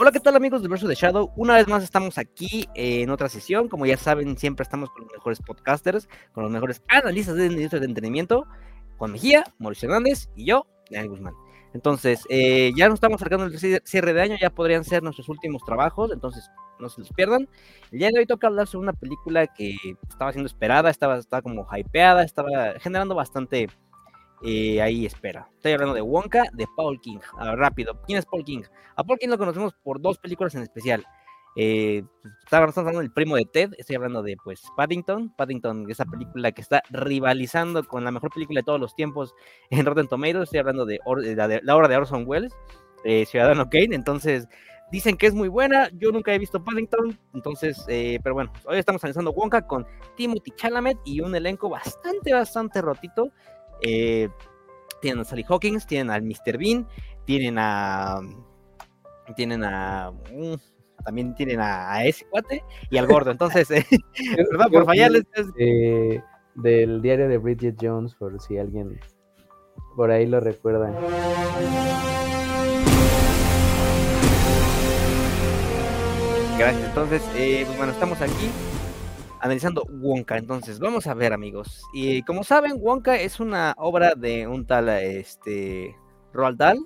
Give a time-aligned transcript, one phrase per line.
[0.00, 1.32] Hola, ¿qué tal amigos del Verso de Shadow?
[1.34, 3.68] Una vez más estamos aquí en otra sesión.
[3.68, 7.80] Como ya saben, siempre estamos con los mejores podcasters, con los mejores analistas de industria
[7.80, 8.46] de entretenimiento,
[8.96, 11.34] Juan Mejía, Mauricio Hernández y yo, Daniel Guzmán.
[11.74, 15.64] Entonces, eh, ya nos estamos acercando al cierre de año, ya podrían ser nuestros últimos
[15.64, 17.48] trabajos, entonces no se los pierdan.
[17.90, 19.74] El día de hoy toca hablar sobre una película que
[20.08, 23.68] estaba siendo esperada, estaba, estaba como hypeada, estaba generando bastante
[24.42, 25.48] eh, ahí espera.
[25.56, 27.18] Estoy hablando de Wonka, de Paul King.
[27.56, 28.62] rápido, ¿quién es Paul King?
[28.96, 31.04] A Paul King lo conocemos por dos películas en especial.
[31.60, 32.04] Eh,
[32.44, 36.60] estamos hablando del primo de Ted, estoy hablando de pues Paddington, Paddington, esa película que
[36.60, 39.34] está rivalizando con la mejor película de todos los tiempos
[39.70, 41.00] en Rotten Tomatoes, estoy hablando de,
[41.64, 42.52] la, obra de Orson Welles,
[43.04, 44.46] eh, Ciudadano Kane, entonces
[44.92, 48.78] dicen que es muy buena, yo nunca he visto Paddington, entonces, eh, pero bueno, hoy
[48.78, 49.84] estamos analizando Wonka con
[50.16, 53.32] Timothy Chalamet y un elenco bastante, bastante rotito,
[53.82, 54.28] eh,
[55.00, 56.58] tienen a Sally Hawkins, tienen al Mr.
[56.58, 56.86] Bean,
[57.24, 58.20] tienen a.
[59.36, 60.12] Tienen a.
[60.32, 60.54] Mm,
[61.04, 63.30] también tienen a, ese cuate y al gordo.
[63.30, 63.86] Entonces, eh,
[64.50, 64.68] ¿verdad?
[64.70, 65.24] Por fallarles.
[66.54, 68.98] del diario de Bridget Jones, por si alguien
[69.96, 70.92] por ahí lo recuerda.
[76.58, 76.88] Gracias.
[76.88, 78.50] Entonces, eh, pues bueno, estamos aquí
[79.40, 80.36] analizando Wonka.
[80.36, 81.82] Entonces, vamos a ver, amigos.
[81.92, 85.94] Y como saben, Wonka es una obra de un tal este,
[86.32, 86.78] Roald Dahl.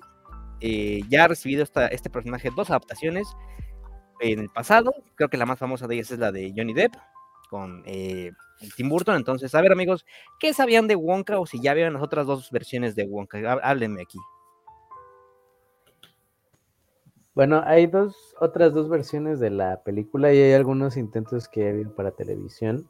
[0.59, 3.27] Eh, ya ha recibido esta, este personaje dos adaptaciones
[4.19, 4.93] en el pasado.
[5.15, 6.95] Creo que la más famosa de ellas es la de Johnny Depp
[7.49, 8.31] con eh,
[8.75, 9.15] Tim Burton.
[9.15, 10.05] Entonces, a ver, amigos,
[10.39, 13.59] ¿qué sabían de Wonka o si ya vieron las otras dos versiones de Wonka?
[13.61, 14.17] Háblenme aquí.
[17.35, 21.95] Bueno, hay dos, otras dos versiones de la película y hay algunos intentos que habido
[21.95, 22.87] para televisión.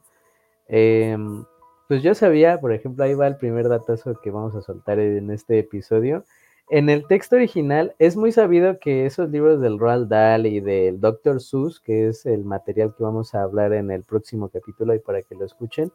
[0.68, 1.44] Em,
[1.88, 5.30] pues yo sabía, por ejemplo, ahí va el primer datazo que vamos a soltar en
[5.30, 6.24] este episodio.
[6.70, 11.00] En el texto original es muy sabido que esos libros del Roald Dahl y del
[11.00, 11.40] Dr.
[11.40, 15.22] Seuss, que es el material que vamos a hablar en el próximo capítulo y para
[15.22, 15.92] que lo escuchen,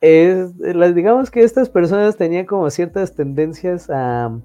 [0.00, 0.56] es,
[0.94, 4.36] digamos que estas personas tenían como ciertas tendencias a,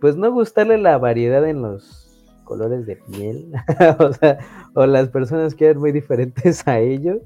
[0.00, 2.03] pues no gustarle la variedad en los
[2.44, 3.52] colores de piel,
[4.74, 7.18] o, las personas que eran muy diferentes a ellos.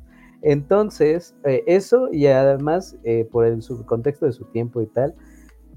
[0.43, 5.15] Entonces, eh, eso y además eh, por el contexto de su tiempo y tal,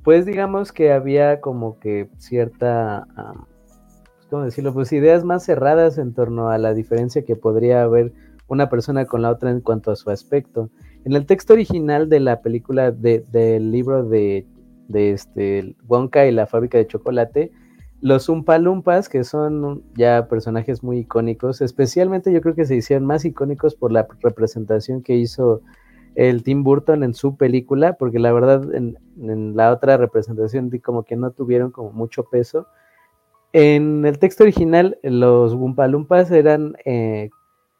[0.03, 4.73] pues digamos que había como que cierta, pues, ¿cómo decirlo?
[4.73, 8.13] Pues ideas más cerradas en torno a la diferencia que podría haber
[8.47, 10.69] una persona con la otra en cuanto a su aspecto.
[11.05, 14.45] En el texto original de la película del libro de,
[14.87, 17.51] de este, Wonka y la fábrica de chocolate,
[18.01, 23.23] los Umpalumpas, que son ya personajes muy icónicos, especialmente yo creo que se hicieron más
[23.25, 25.61] icónicos por la representación que hizo
[26.15, 28.97] el Tim Burton en su película, porque la verdad en,
[29.55, 32.67] la otra representación como que no tuvieron como mucho peso.
[33.53, 37.29] En el texto original, los Umpalumpas eran eh,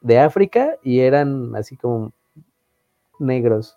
[0.02, 2.12] de África y eran así como
[3.18, 3.76] negros.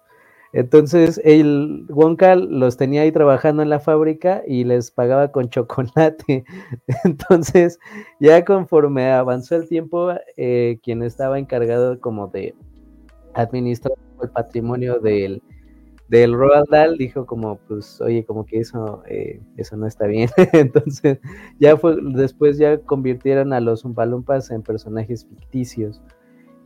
[0.55, 6.45] Entonces, el Wonka los tenía ahí trabajando en la fábrica y les pagaba con chocolate.
[7.03, 7.77] Entonces,
[8.21, 12.55] ya conforme avanzó el tiempo, eh, quien estaba encargado como de
[13.33, 15.43] administrar el patrimonio del,
[16.07, 20.29] del Roald Dahl dijo como, pues, oye, como que eso, eh, eso no está bien.
[20.53, 21.19] Entonces,
[21.59, 26.01] ya fue, después ya convirtieron a los Umpalumpas en personajes ficticios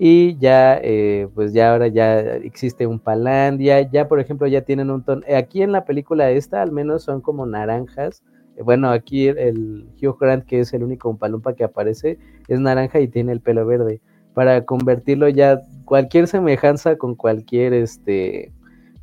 [0.01, 4.89] y ya eh, pues ya ahora ya existe un Palandia, ya por ejemplo ya tienen
[4.91, 8.23] un tono, aquí en la película esta al menos son como naranjas,
[8.55, 12.17] eh, bueno aquí el, Hugh Grant que es el único Palumpa que aparece
[12.47, 13.99] es naranja y tiene el pelo verde,
[14.33, 18.53] para convertirlo ya cualquier semejanza con cualquier este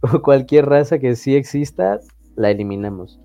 [0.23, 2.01] cualquier raza que sí exista
[2.37, 3.21] la eliminamos.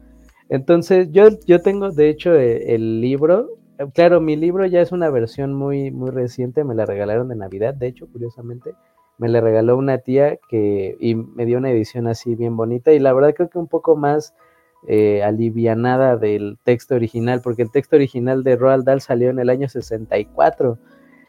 [0.50, 3.61] Entonces yo, yo tengo de hecho eh, el libro
[3.94, 7.74] claro, mi libro ya es una versión muy, muy reciente, me la regalaron de Navidad,
[7.74, 8.74] de hecho, curiosamente,
[9.18, 13.00] me la regaló una tía que, y me dio una edición así bien bonita, y
[13.00, 14.34] la verdad creo que un poco más
[14.88, 19.50] eh, alivianada del texto original, porque el texto original de Roald Dahl salió en el
[19.50, 20.78] año 64,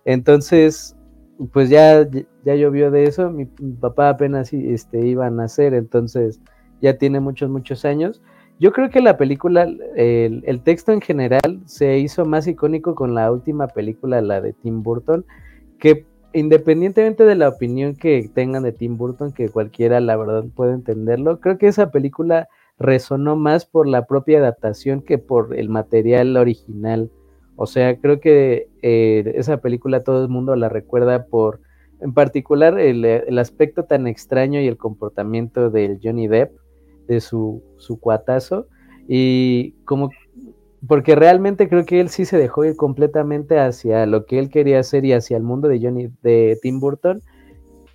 [0.04, 0.96] entonces,
[1.52, 2.08] pues ya,
[2.44, 3.44] ya llovió de eso, mi,
[3.80, 6.40] papá apenas este, iba a nacer, entonces
[6.80, 8.22] ya tiene muchos, muchos años,
[8.62, 13.32] yo creo que la película, el, texto en general se hizo más icónico con la
[13.32, 15.24] última película, la de Tim Burton,
[15.80, 20.74] que independientemente de la opinión que tengan de Tim Burton, que cualquiera la verdad puede
[20.74, 22.48] entenderlo, creo que esa película
[22.78, 27.10] resonó más por la propia adaptación que por el material original.
[27.56, 31.62] O sea, creo que eh, esa película todo el mundo la recuerda por,
[32.00, 36.61] en particular, el, el aspecto tan extraño y el comportamiento del Johnny Depp
[37.06, 38.66] de su, su cuatazo.
[39.08, 40.10] Y como
[40.86, 44.80] porque realmente creo que él sí se dejó ir completamente hacia lo que él quería
[44.80, 47.22] hacer y hacia el mundo de Johnny, de Tim Burton,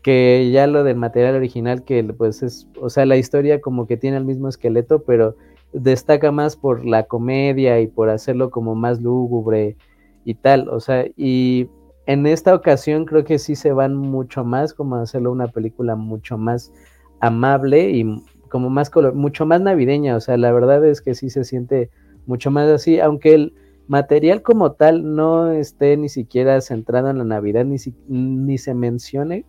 [0.01, 3.97] que ya lo del material original, que pues es, o sea, la historia como que
[3.97, 5.35] tiene el mismo esqueleto, pero
[5.73, 9.75] destaca más por la comedia y por hacerlo como más lúgubre
[10.23, 11.69] y tal, o sea, y
[12.05, 16.37] en esta ocasión creo que sí se van mucho más como hacerlo una película mucho
[16.37, 16.71] más
[17.19, 21.29] amable y como más color, mucho más navideña, o sea, la verdad es que sí
[21.29, 21.89] se siente
[22.25, 23.53] mucho más así, aunque el
[23.87, 27.77] material como tal no esté ni siquiera centrado en la Navidad, ni,
[28.07, 29.45] ni se mencione,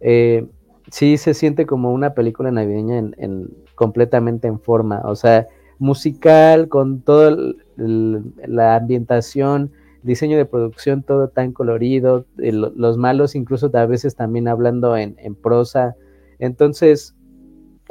[0.00, 0.46] eh,
[0.90, 5.48] sí se siente como una película navideña en, completamente en forma, o sea,
[5.78, 7.36] musical, con toda
[7.76, 9.72] la ambientación,
[10.02, 15.96] diseño de producción, todo tan colorido, los malos incluso a veces también hablando en prosa,
[16.38, 17.13] entonces,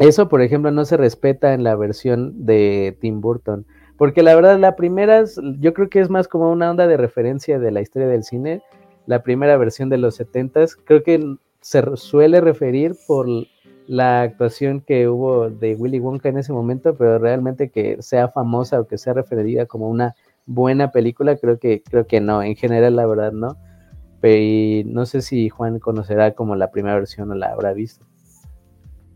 [0.07, 3.65] eso, por ejemplo, no se respeta en la versión de Tim Burton.
[3.97, 5.23] Porque la verdad, la primera,
[5.59, 8.61] yo creo que es más como una onda de referencia de la historia del cine.
[9.05, 13.27] La primera versión de los 70 creo que se suele referir por
[13.87, 18.79] la actuación que hubo de Willy Wonka en ese momento, pero realmente que sea famosa
[18.79, 20.15] o que sea referida como una
[20.45, 23.57] buena película, creo que, creo que no, en general la verdad no.
[24.23, 28.05] Y no sé si Juan conocerá como la primera versión o la habrá visto.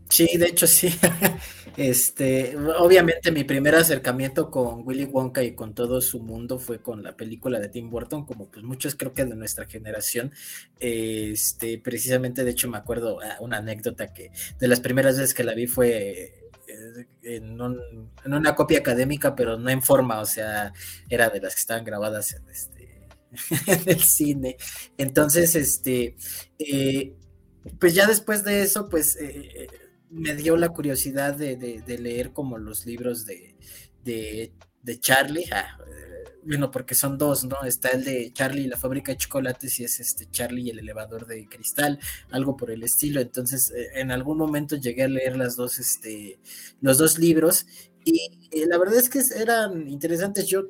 [0.08, 0.88] Sí, de hecho sí.
[1.78, 7.04] Este, obviamente mi primer acercamiento con Willy Wonka y con todo su mundo fue con
[7.04, 10.32] la película de Tim Burton, como pues muchos creo que de nuestra generación.
[10.80, 15.44] Este, precisamente, de hecho me acuerdo ah, una anécdota que de las primeras veces que
[15.44, 20.72] la vi fue eh, en, una copia académica, pero no en forma, o sea,
[21.08, 23.08] era de las que estaban grabadas en este
[23.68, 24.56] en el cine.
[24.96, 26.16] Entonces, este,
[26.58, 27.14] eh,
[27.78, 29.68] pues ya después de eso, pues eh,
[30.10, 33.56] me dio la curiosidad de, leer como los libros de,
[34.04, 35.44] de, Charlie.
[35.52, 35.78] Ah,
[36.44, 37.62] bueno, porque son dos, ¿no?
[37.64, 40.78] Está el de Charlie y la fábrica de chocolates y es este Charlie y el
[40.78, 41.98] elevador de cristal,
[42.30, 43.20] algo por el estilo.
[43.20, 46.38] Entonces, eh, en algún momento llegué a leer las dos, este,
[46.80, 47.66] los dos libros
[48.04, 50.46] y eh, la verdad es que eran interesantes.
[50.46, 50.68] Yo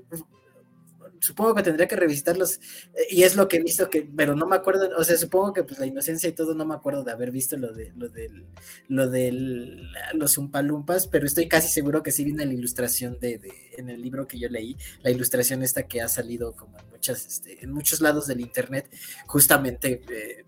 [1.21, 2.61] supongo que tendría que revisitarlos
[2.95, 5.53] eh, y es lo que he visto que, pero no me acuerdo, o sea, supongo
[5.53, 8.09] que pues la inocencia y todo no me acuerdo de haber visto lo de lo
[8.09, 8.47] del
[8.89, 13.39] lo del los umpalumpas, pero estoy casi seguro que sí vi en la ilustración de,
[13.39, 16.89] de, en el libro que yo leí, la ilustración esta que ha salido como en
[16.91, 18.89] muchas este, en muchos lados del internet,
[19.27, 20.45] justamente eh,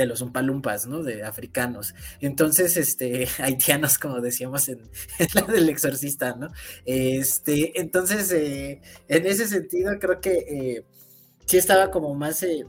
[0.00, 1.02] de los umpalumpas, ¿no?
[1.02, 1.94] De africanos.
[2.20, 4.90] Entonces, este, haitianos, como decíamos en,
[5.34, 6.48] la del exorcista, ¿no?
[6.84, 10.84] Este, entonces, eh, en ese sentido, creo que eh,
[11.44, 12.64] sí estaba como más, eh,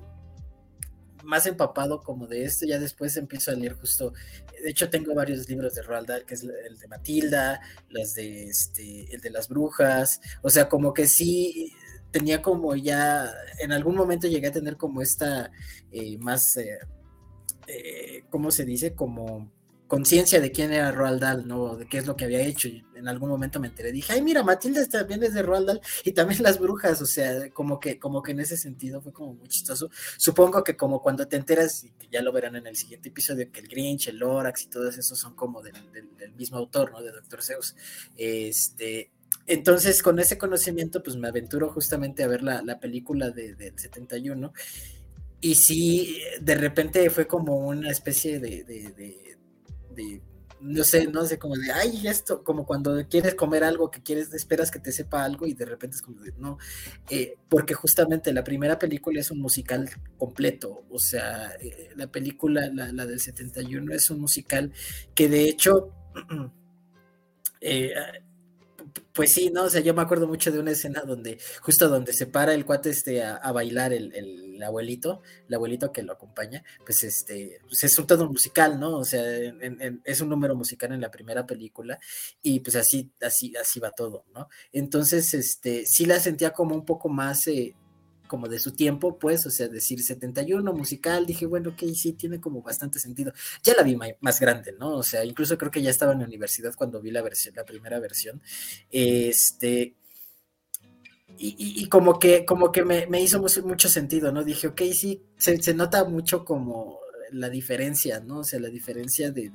[1.23, 2.65] más empapado como de esto.
[2.65, 4.13] Ya después empiezo a leer justo,
[4.61, 8.43] de hecho, tengo varios libros de Roald Dahl, que es el de Matilda, las de,
[8.43, 10.19] este, el de las brujas.
[10.41, 11.73] O sea, como que sí
[12.11, 15.49] tenía como ya, en algún momento llegué a tener como esta
[16.19, 16.77] más eh,
[18.29, 18.93] ¿cómo se dice?
[18.93, 19.51] Como
[19.91, 21.75] conciencia de quién era Roald Dahl, ¿no?
[21.75, 22.69] De qué es lo que había hecho.
[22.69, 25.81] Y en algún momento me enteré, dije, ay, mira, Matilda también es de Roald Dahl
[26.05, 29.33] y también las brujas, o sea, como que, como que en ese sentido fue como
[29.33, 29.89] muy chistoso.
[30.17, 33.51] Supongo que como cuando te enteras, y que ya lo verán en el siguiente episodio,
[33.51, 35.73] que el Grinch, el Lorax y todos esos son como del,
[36.37, 37.01] mismo autor, ¿no?
[37.01, 37.75] De Doctor Zeus.
[38.15, 39.11] Este,
[39.45, 43.77] entonces, con ese conocimiento, pues me aventuro justamente a ver la, la película de, del
[43.77, 44.53] 71
[45.41, 50.21] y sí, de repente fue como una especie de, de,
[50.61, 54.31] no sé, no sé, como de, ay, esto, como cuando quieres comer algo que quieres,
[54.33, 56.59] esperas que te sepa algo y de repente es como de, no,
[57.09, 62.69] eh, porque justamente la primera película es un musical completo, o sea, eh, la película,
[62.71, 64.71] la, la, del 71 es un musical
[65.15, 65.91] que de hecho...
[67.63, 67.91] Eh,
[69.13, 69.63] pues sí, ¿no?
[69.63, 72.65] O sea, yo me acuerdo mucho de una escena donde, justo donde se para el
[72.65, 74.11] cuate este a, bailar el,
[74.63, 78.97] abuelito, el abuelito que lo acompaña, pues este, pues es un todo musical, ¿no?
[78.97, 79.23] O sea,
[80.03, 81.99] es un número musical en la primera película
[82.41, 84.47] y pues así, así, así va todo, ¿no?
[84.71, 87.75] Entonces, este, sí la sentía como un poco más, eh,
[88.31, 92.39] como de su tiempo, pues, o sea, decir 71 musical, dije, bueno, ok, sí, tiene
[92.39, 93.33] como bastante sentido.
[93.61, 94.95] Ya la vi más grande, ¿no?
[94.95, 97.65] O sea, incluso creo que ya estaba en la universidad cuando vi la versión, la
[97.65, 98.41] primera versión.
[98.89, 99.95] Este,
[101.37, 104.43] y, como que, como que me, hizo mucho, sentido, ¿no?
[104.43, 106.99] Dije, ok, sí, se, nota mucho como
[107.31, 108.39] la diferencia, ¿no?
[108.39, 109.49] O sea, la diferencia de,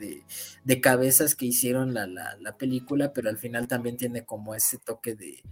[0.64, 5.14] de, cabezas que hicieron la, la, película, pero al final también tiene como ese toque
[5.14, 5.42] de,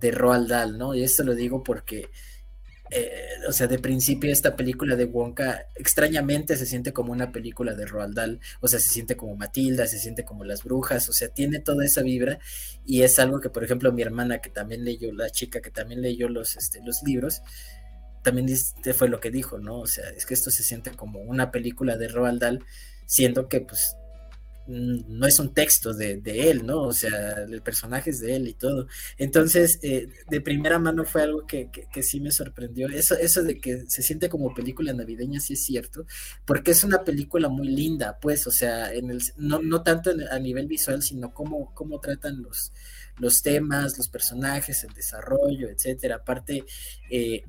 [0.00, 0.94] de Roald Dahl, ¿no?
[0.94, 2.10] Y esto lo digo porque
[2.90, 7.74] eh, o sea, de principio esta película de Wonka extrañamente se siente como una película
[7.74, 11.12] de Roald Dahl, o sea, se siente como Matilda, se siente como Las Brujas, o
[11.12, 12.38] sea, tiene toda esa vibra
[12.86, 16.00] y es algo que, por ejemplo, mi hermana que también leyó, la chica que también
[16.00, 17.42] leyó los, este, los libros,
[18.22, 18.48] también
[18.94, 19.80] fue lo que dijo, ¿no?
[19.80, 22.64] O sea, es que esto se siente como una película de Roald Dahl,
[23.06, 23.97] siendo que pues
[24.68, 26.82] no es un texto de, él, ¿no?
[26.82, 28.86] O sea, el personaje es de él y todo.
[29.16, 31.70] Entonces, eh, de primera mano fue algo que,
[32.02, 32.88] sí me sorprendió.
[32.88, 36.06] Eso, eso de que se siente como película navideña, sí es cierto,
[36.44, 40.38] porque es una película muy linda, pues, o sea, en el, no, no tanto a
[40.38, 42.72] nivel visual, sino cómo, cómo tratan los,
[43.18, 46.16] los temas, los personajes, el desarrollo, etcétera.
[46.16, 46.64] Aparte,
[47.10, 47.42] eh,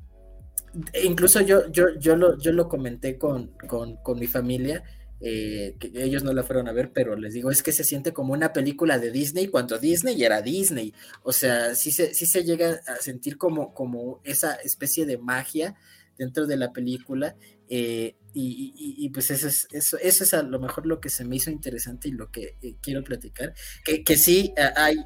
[1.03, 4.83] incluso yo, yo, yo, lo, yo lo comenté con, con, con mi familia
[5.21, 8.13] eh, que ellos no la fueron a ver, pero les digo, es que se siente
[8.13, 10.93] como una película de Disney cuando Disney era Disney.
[11.23, 15.75] O sea, sí se, sí se llega a sentir como, como esa especie de magia
[16.17, 17.35] dentro de la película.
[17.69, 21.51] Eh, y, pues eso es, eso, es a lo mejor lo que se me hizo
[21.51, 23.53] interesante y lo que eh, quiero platicar.
[23.83, 24.97] Que, que sí hay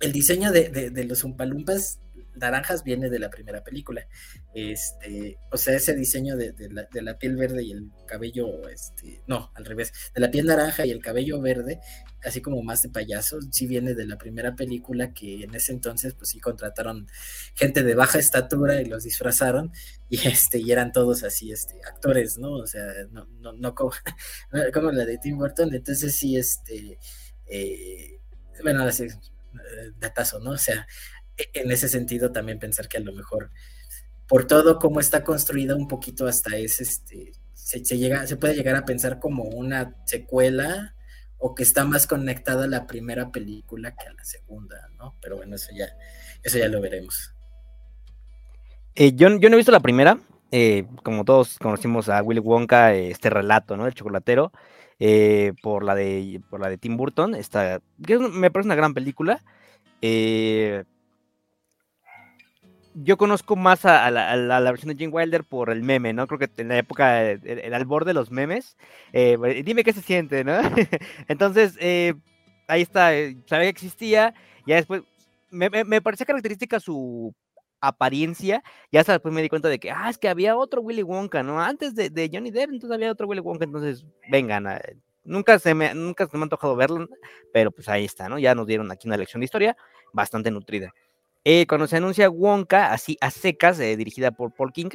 [0.00, 1.98] el diseño de, de, de los Umpalumpas
[2.34, 4.06] naranjas viene de la primera película.
[4.54, 9.64] Este, o sea, ese diseño de, la, piel verde y el cabello, este, no, al
[9.64, 11.80] revés, de la piel naranja y el cabello verde,
[12.24, 16.14] así como más de payaso, sí viene de la primera película que en ese entonces,
[16.14, 17.06] pues sí contrataron
[17.54, 19.72] gente de baja estatura y los disfrazaron
[20.08, 22.52] y este, y eran todos así, este, actores, ¿no?
[22.52, 23.92] O sea, no, no, no como,
[24.74, 26.98] como la de Tim Burton, entonces sí, este,
[27.46, 28.20] eh,
[28.62, 30.52] bueno, así, eh, datazo, ¿no?
[30.52, 30.86] O sea,
[31.52, 33.50] en ese sentido también pensar que a lo mejor
[34.28, 38.76] por todo como está construida un poquito hasta es este se, llega se puede llegar
[38.76, 40.94] a pensar como una secuela
[41.38, 45.16] o que está más conectada a la primera película que a la segunda, ¿no?
[45.20, 45.86] Pero bueno, eso ya
[46.42, 47.34] eso ya lo veremos.
[48.94, 50.18] Eh, yo, yo, no he visto la primera,
[50.50, 53.86] eh, como todos conocimos a Willy Wonka, este relato, ¿no?
[53.86, 54.52] El chocolatero,
[54.98, 57.80] eh, por la de por la de Tim Burton, esta,
[58.32, 59.42] me parece una gran película.
[62.94, 66.26] Eh, yo conozco más a, la, versión de Jim Wilder por el meme, ¿no?
[66.26, 68.76] Creo que en la época, el, albor de los memes,
[69.12, 70.60] eh, dime qué se siente, ¿no?
[71.28, 72.14] Entonces, eh,
[72.68, 74.34] ahí está, eh, sabía que existía,
[74.66, 75.02] ya después,
[75.50, 77.34] me, me, parecía característica su
[77.80, 81.02] apariencia, ya hasta después me di cuenta de que, ah, es que había otro Willy
[81.02, 81.60] Wonka, ¿no?
[81.60, 84.66] Antes de, Johnny Depp, entonces había otro Willy Wonka, entonces, vengan,
[85.24, 87.08] nunca se me, nunca se me ha antojado verlo,
[87.52, 88.38] pero pues ahí está, ¿no?
[88.38, 89.76] Ya nos dieron aquí una lección de historia
[90.12, 90.92] bastante nutrida.
[91.44, 94.90] Eh, cuando se anuncia Wonka, así a secas, eh, dirigida por Paul King,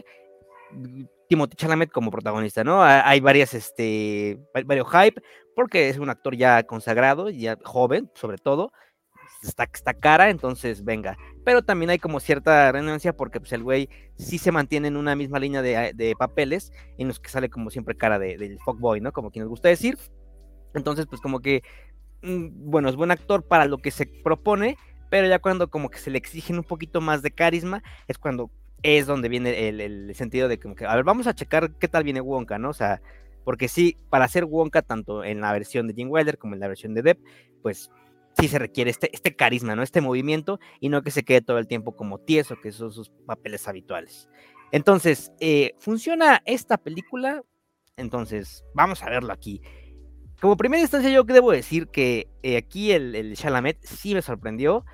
[1.27, 2.81] Timothy Chalamet como protagonista, ¿no?
[2.83, 5.21] Hay varias, este, varios hype,
[5.55, 8.71] porque es un actor ya consagrado, ya joven, sobre todo,
[9.43, 11.17] está, está cara, entonces venga.
[11.43, 15.15] Pero también hay como cierta renuncia porque pues el güey sí se mantiene en una
[15.15, 19.11] misma línea de, papeles en los que sale como siempre cara de, del fuckboy, ¿no?
[19.11, 19.97] Como quien nos gusta decir.
[20.73, 21.61] Entonces, pues como que,
[22.21, 24.77] mm, bueno, es buen actor para lo que se propone,
[25.09, 28.51] pero ya cuando como que se le exigen un poquito más de carisma, es cuando
[28.83, 32.03] es donde viene el, sentido de como que, a ver, vamos a checar qué tal
[32.03, 32.69] viene Wonka, ¿no?
[32.69, 33.01] O sea,
[33.43, 36.67] porque sí, para hacer Wonka, tanto en la versión de Jim Wilder como en la
[36.67, 37.19] versión de Depp,
[37.61, 37.89] pues
[38.39, 39.83] sí se requiere este, este carisma, ¿no?
[39.83, 43.09] Este movimiento y no que se quede todo el tiempo como tieso, que son sus
[43.25, 44.29] papeles habituales.
[44.71, 47.41] Entonces, eh, ¿funciona esta película?
[47.95, 49.61] Entonces, vamos a verlo aquí.
[50.39, 54.85] Como primera instancia, yo debo decir que eh, aquí el, el Chalamet sí me sorprendió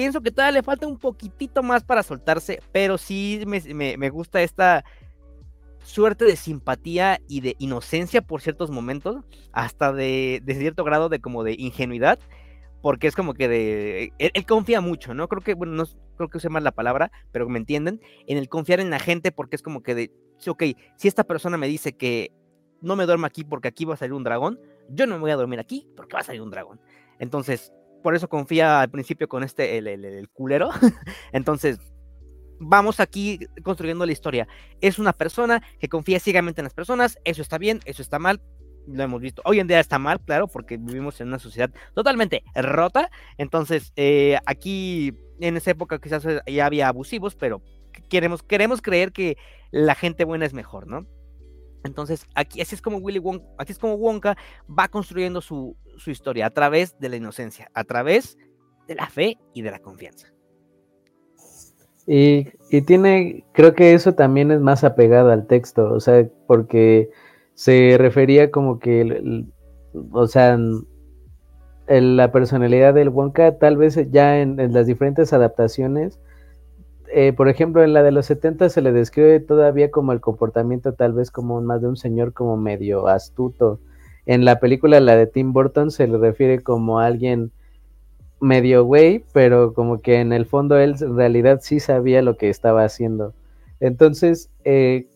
[0.00, 4.82] pienso que todavía le falta un poquitito más para soltarse, pero sí me, gusta esta
[5.84, 11.44] suerte de simpatía y de inocencia por ciertos momentos, hasta de, cierto grado de como
[11.44, 12.18] de ingenuidad,
[12.80, 15.28] porque es como que de él, confía mucho, ¿no?
[15.28, 15.84] Creo que, bueno, no
[16.16, 19.32] creo que use más la palabra, pero me entienden, en el confiar en la gente,
[19.32, 20.12] porque es como que de,
[20.48, 20.62] ok,
[20.96, 22.32] si esta persona me dice que
[22.80, 25.30] no me duermo aquí porque aquí va a salir un dragón, yo no me voy
[25.32, 26.80] a dormir aquí porque va a salir un dragón.
[27.18, 27.70] Entonces,
[28.02, 30.70] por eso confía al principio con este, el, culero.
[31.32, 31.78] Entonces,
[32.58, 34.48] vamos aquí construyendo la historia.
[34.80, 38.40] Es una persona que confía ciegamente en las personas, eso está bien, eso está mal,
[38.86, 39.42] lo hemos visto.
[39.44, 43.10] Hoy en día está mal, claro, porque vivimos en una sociedad totalmente rota.
[43.38, 47.62] Entonces, eh, aquí en esa época quizás ya había abusivos, pero
[48.08, 49.36] queremos, queremos creer que
[49.70, 51.06] la gente buena es mejor, ¿no?
[51.84, 54.36] Entonces, aquí así es como Willy Wonka, así es como Wonka
[54.68, 58.36] va construyendo su, historia a través de la inocencia, a través
[58.88, 60.28] de la fe y de la confianza.
[62.06, 62.46] Y,
[62.86, 67.10] tiene, creo que eso también es más apegado al texto, o sea, porque
[67.54, 69.44] se refería como que,
[70.10, 70.58] o sea,
[71.86, 76.18] la personalidad del Wonka tal vez ya en, las diferentes adaptaciones
[77.12, 80.92] eh, por ejemplo, en la de los 70 se le describe todavía como el comportamiento
[80.94, 83.80] tal vez como más de un señor como medio astuto.
[84.26, 87.52] En la película, la de Tim Burton, se le refiere como alguien
[88.40, 92.48] medio güey, pero como que en el fondo él en realidad sí sabía lo que
[92.48, 93.34] estaba haciendo.
[93.80, 95.08] Entonces, eh,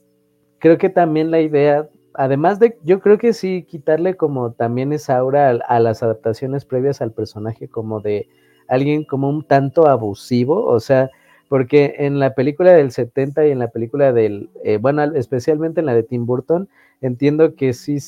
[0.59, 5.17] creo que también la idea, además de, yo creo que sí, quitarle como también esa
[5.17, 8.29] aura a las adaptaciones previas al personaje como de
[8.69, 11.11] alguien como un tanto abusivo, o sea,
[11.49, 15.87] porque en la película del 70 y en la película del, eh, bueno, especialmente en
[15.87, 16.69] la de Tim Burton,
[17.01, 17.99] entiendo que sí,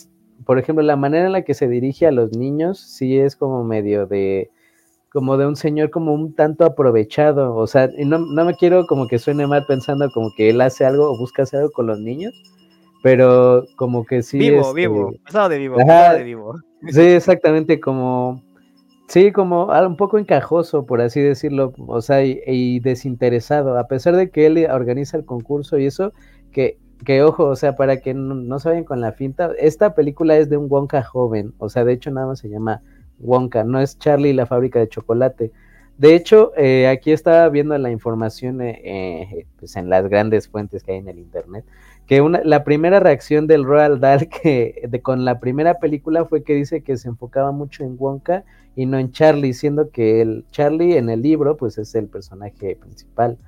[0.44, 3.64] por ejemplo, la manera en la que se dirige a los niños, sí es como
[3.64, 4.50] medio de,
[5.12, 8.86] como de un señor como un tanto aprovechado, o sea, y no, no me quiero
[8.86, 11.86] como que suene mal pensando como que él hace algo o busca hacer algo con
[11.86, 12.34] los niños,
[13.02, 14.38] pero como que sí.
[14.38, 16.54] Vivo, este, vivo, pasado de vivo, pasado de vivo.
[16.88, 18.42] Sí, exactamente, como
[19.08, 24.30] Sí, como un poco encajoso, por así decirlo, o sea, y, desinteresado, a pesar de
[24.30, 26.12] que él organiza el concurso y eso,
[26.50, 30.36] que, que ojo, o sea, para que no, se vayan con la finta, esta película
[30.36, 32.82] es de un Wonka joven, o sea, de hecho nada más se llama
[33.20, 35.52] Wonka, no es Charlie y la fábrica de chocolate.
[35.98, 40.82] De hecho, eh, aquí estaba viendo la información eh, eh, pues en las grandes fuentes
[40.82, 41.64] que hay en el internet,
[42.06, 46.42] que una, la primera reacción del Royal Dahl que de, con la primera película fue
[46.42, 48.44] que dice que se enfocaba mucho en Wonka
[48.74, 52.76] y no en Charlie, siendo que el Charlie en el libro pues es el personaje
[52.76, 53.38] principal.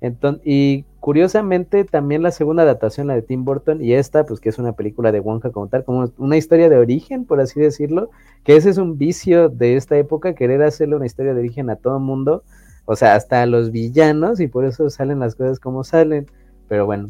[0.00, 4.50] Entonces, y curiosamente también la segunda adaptación, la de Tim Burton, y esta, pues que
[4.50, 8.10] es una película de Wonka como tal, como una historia de origen, por así decirlo,
[8.42, 11.76] que ese es un vicio de esta época, querer hacerle una historia de origen a
[11.76, 12.42] todo mundo,
[12.84, 16.26] o sea, hasta a los villanos, y por eso salen las cosas como salen.
[16.68, 17.08] Pero bueno,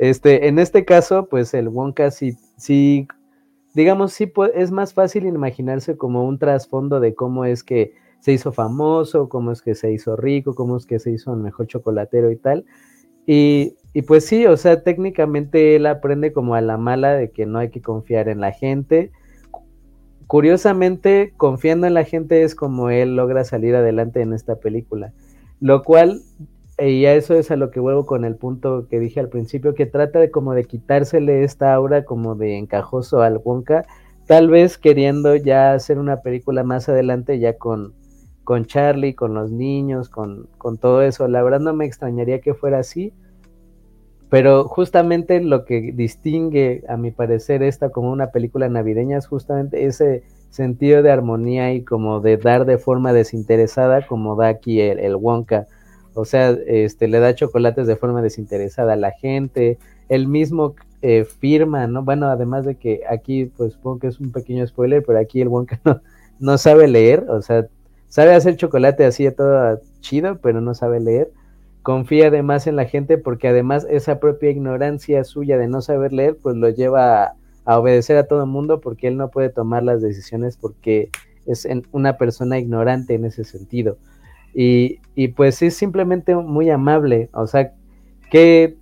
[0.00, 3.06] este, en este caso, pues el Wonka sí, sí
[3.74, 8.50] digamos, sí es más fácil imaginarse como un trasfondo de cómo es que se hizo
[8.50, 12.30] famoso, cómo es que se hizo rico, cómo es que se hizo un mejor chocolatero
[12.30, 12.64] y tal.
[13.26, 17.44] Y, y, pues sí, o sea, técnicamente él aprende como a la mala de que
[17.44, 19.12] no hay que confiar en la gente.
[20.26, 25.12] Curiosamente, confiando en la gente es como él logra salir adelante en esta película,
[25.60, 26.22] lo cual
[26.88, 29.74] y a eso es a lo que vuelvo con el punto que dije al principio,
[29.74, 33.84] que trata de como de quitársele esta aura como de encajoso al Wonka,
[34.26, 37.92] tal vez queriendo ya hacer una película más adelante ya con,
[38.44, 41.28] con Charlie, con los niños, con, con todo eso.
[41.28, 43.12] La verdad no me extrañaría que fuera así,
[44.30, 49.86] pero justamente lo que distingue, a mi parecer, esta como una película navideña es justamente
[49.86, 54.98] ese sentido de armonía y como de dar de forma desinteresada como da aquí el,
[54.98, 55.66] el Wonka
[56.14, 61.24] o sea, este, le da chocolates de forma desinteresada a la gente, él mismo eh,
[61.24, 62.02] firma, ¿no?
[62.02, 65.48] Bueno, además de que aquí, pues supongo que es un pequeño spoiler, pero aquí el
[65.48, 65.80] Wonka
[66.38, 67.66] no, sabe leer, o sea,
[68.08, 71.30] sabe hacer chocolate así todo chido, pero no sabe leer.
[71.82, 76.36] Confía además en la gente porque además esa propia ignorancia suya de no saber leer,
[76.36, 80.02] pues lo lleva a obedecer a todo el mundo porque él no puede tomar las
[80.02, 81.08] decisiones porque
[81.46, 83.96] es una persona ignorante en ese sentido.
[84.54, 87.72] Y, y pues es simplemente muy amable, o sea,
[88.30, 88.76] que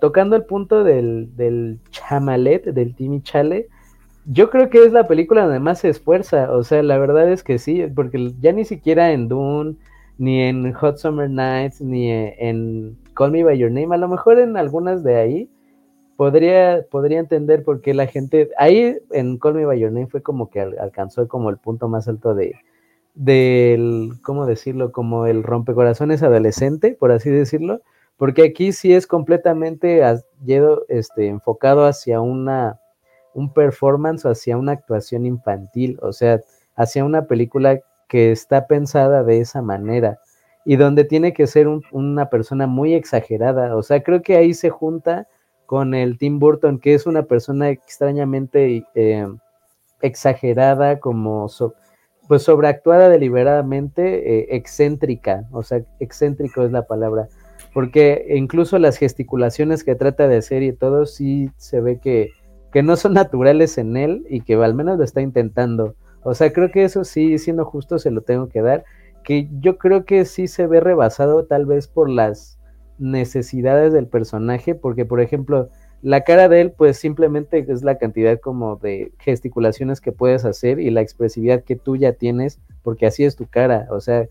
[0.00, 3.68] tocando el punto del, del chamalet, del Timmy Chale,
[4.26, 7.42] yo creo que es la película donde más se esfuerza, o sea, la verdad es
[7.42, 9.76] que sí, porque ya ni siquiera en Dune,
[10.18, 14.38] ni en Hot Summer Nights, ni en Call Me By Your Name, a lo mejor
[14.38, 15.50] en algunas de ahí,
[16.16, 20.22] podría, podría entender por qué la gente, ahí en Call Me By Your Name fue
[20.22, 22.54] como que alcanzó como el punto más alto de,
[23.14, 24.92] del, ¿cómo decirlo?
[24.92, 27.82] Como el rompecorazones adolescente, por así decirlo,
[28.16, 30.02] porque aquí sí es completamente
[30.88, 32.80] este, enfocado hacia una,
[33.34, 36.40] un performance hacia una actuación infantil, o sea,
[36.76, 40.18] hacia una película que está pensada de esa manera
[40.64, 44.70] y donde tiene que ser una persona muy exagerada, o sea, creo que ahí se
[44.70, 45.26] junta
[45.66, 49.26] con el Tim Burton, que es una persona extrañamente eh,
[50.02, 51.48] exagerada, como
[52.28, 57.28] pues sobreactuada deliberadamente, eh, excéntrica, o sea, excéntrico es la palabra,
[57.74, 62.30] porque incluso las gesticulaciones que trata de hacer y todo sí se ve que,
[62.72, 65.94] que no son naturales en él y que al menos lo está intentando.
[66.22, 68.84] O sea, creo que eso sí, siendo justo, se lo tengo que dar,
[69.24, 72.58] que yo creo que sí se ve rebasado tal vez por las
[72.98, 75.68] necesidades del personaje, porque por ejemplo,
[76.02, 80.80] la cara de él, pues simplemente es la cantidad como de gesticulaciones que puedes hacer
[80.80, 83.86] y la expresividad que tú ya tienes, porque así es tu cara.
[83.90, 84.26] O sea,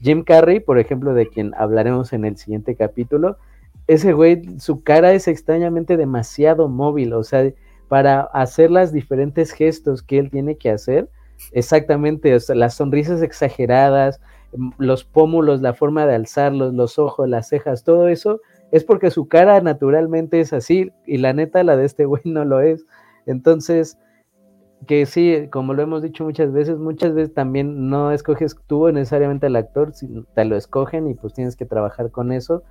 [0.00, 3.38] Jim Carrey, por ejemplo, de quien hablaremos en el siguiente capítulo,
[3.86, 7.52] ese güey, su cara es extrañamente demasiado móvil, o sea,
[7.88, 11.08] para hacer las diferentes gestos que él tiene que hacer,
[11.52, 14.20] exactamente, o sea, las sonrisas exageradas,
[14.78, 18.40] los pómulos, la forma de alzarlos, los ojos, las cejas, todo eso,
[18.72, 22.44] es porque su cara naturalmente es así y la neta la de este güey no
[22.44, 22.84] lo es.
[23.26, 23.98] Entonces,
[24.86, 29.46] que sí, como lo hemos dicho muchas veces, muchas veces también no escoges tú necesariamente
[29.46, 32.64] al actor, sino te lo escogen y pues tienes que trabajar con eso.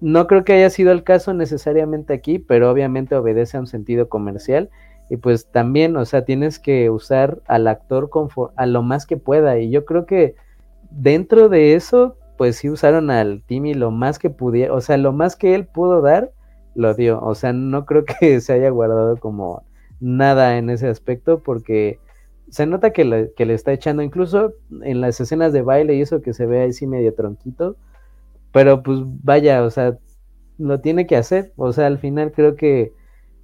[0.00, 4.08] No creo que haya sido el caso necesariamente aquí, pero obviamente obedece a un sentido
[4.08, 4.68] comercial
[5.10, 8.10] y pues también, o sea, tienes que usar al actor
[8.56, 10.34] a lo más que pueda y yo creo que
[10.90, 15.12] dentro de eso, pues sí usaron al Timmy lo más que pudiera, o sea, lo
[15.12, 16.32] más que él pudo dar,
[16.74, 19.62] lo dio, o sea, no creo que se haya guardado como
[20.00, 22.00] nada en ese aspecto porque
[22.50, 26.00] se nota que le, que le está echando, incluso en las escenas de baile y
[26.00, 27.76] eso que se ve ahí sí medio tronquito,
[28.50, 29.96] pero pues vaya, o sea,
[30.58, 32.92] lo tiene que hacer, o sea, al final creo que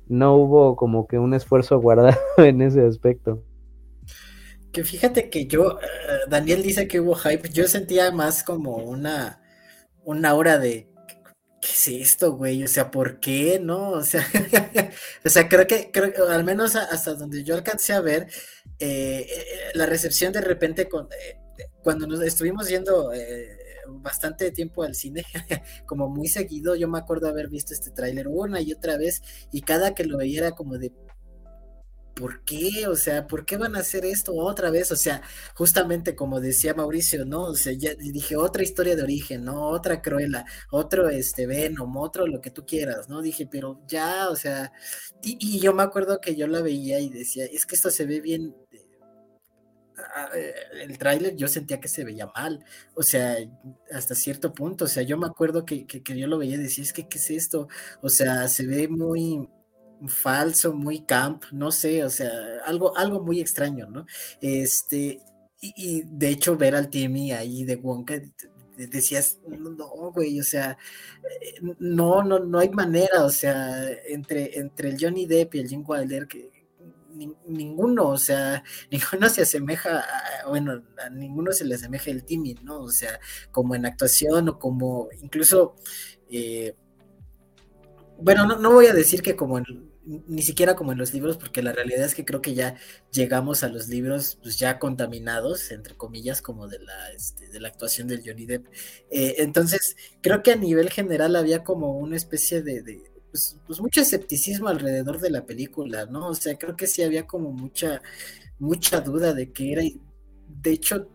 [0.08, 3.44] no hubo como que un esfuerzo guardado en ese aspecto.
[4.84, 5.86] Fíjate que yo, eh,
[6.28, 9.42] Daniel dice que hubo hype, yo sentía más como una,
[10.04, 10.88] una aura de
[11.60, 12.62] ¿qué es esto, güey?
[12.64, 13.60] O sea, ¿por qué?
[13.62, 13.90] ¿No?
[13.90, 14.26] O sea,
[15.24, 18.28] o sea creo que, creo, al menos hasta donde yo alcancé a ver,
[18.78, 21.08] eh, eh, la recepción de repente, con,
[21.82, 23.10] cuando nos estuvimos yendo
[23.88, 25.24] bastante tiempo al cine,
[25.86, 29.62] como muy seguido, yo me acuerdo haber visto este tráiler una y otra vez, y
[29.62, 30.92] cada que lo veía era como de,
[32.18, 32.86] ¿por qué?
[32.88, 34.90] O sea, ¿por qué van a hacer esto otra vez?
[34.90, 35.22] O sea,
[35.54, 37.44] justamente como decía Mauricio, ¿no?
[37.44, 39.68] O sea, ya dije otra historia de origen, ¿no?
[39.68, 43.22] Otra Cruella, otro este Venom, otro lo que tú quieras, ¿no?
[43.22, 44.72] Dije, pero ya, o sea,
[45.22, 48.20] y, yo me acuerdo que yo la veía y decía, es que esto se ve
[48.20, 48.54] bien,
[50.34, 53.36] eh, el tráiler yo sentía que se veía mal, o sea,
[53.92, 56.58] hasta cierto punto, o sea, yo me acuerdo que, que, que yo lo veía y
[56.58, 57.68] decía, es que, ¿qué es esto?
[58.02, 59.48] O sea, se ve muy
[60.06, 62.30] falso, muy camp, no sé, o sea,
[62.64, 64.06] algo, algo muy extraño, ¿no?
[64.40, 65.20] Este,
[65.60, 68.20] y, de hecho ver al Timmy ahí de Wonka,
[68.76, 70.78] decías, no, güey, o sea,
[71.40, 75.68] eh, no, no, no hay manera, o sea, entre, entre el Johnny Depp y el
[75.68, 76.58] Jim Wilder, que
[77.46, 80.04] ninguno, o sea, ninguno se asemeja,
[80.46, 82.80] bueno, a ninguno se le asemeja el Timmy, ¿no?
[82.80, 83.18] O sea,
[83.50, 85.74] como en actuación o como incluso...
[86.30, 86.74] Eh,
[88.20, 91.36] bueno, no, no, voy a decir que como en, ni siquiera como en los libros,
[91.36, 92.76] porque la realidad es que creo que ya
[93.12, 97.68] llegamos a los libros pues, ya contaminados, entre comillas, como de la, este, de la
[97.68, 98.66] actuación del Johnny Depp.
[99.10, 104.00] Eh, entonces, creo que a nivel general había como una especie de, pues, pues, mucho
[104.00, 106.28] escepticismo alrededor de la película, ¿no?
[106.28, 108.00] O sea, creo que sí había como mucha,
[108.58, 111.08] mucha duda de que era, de hecho,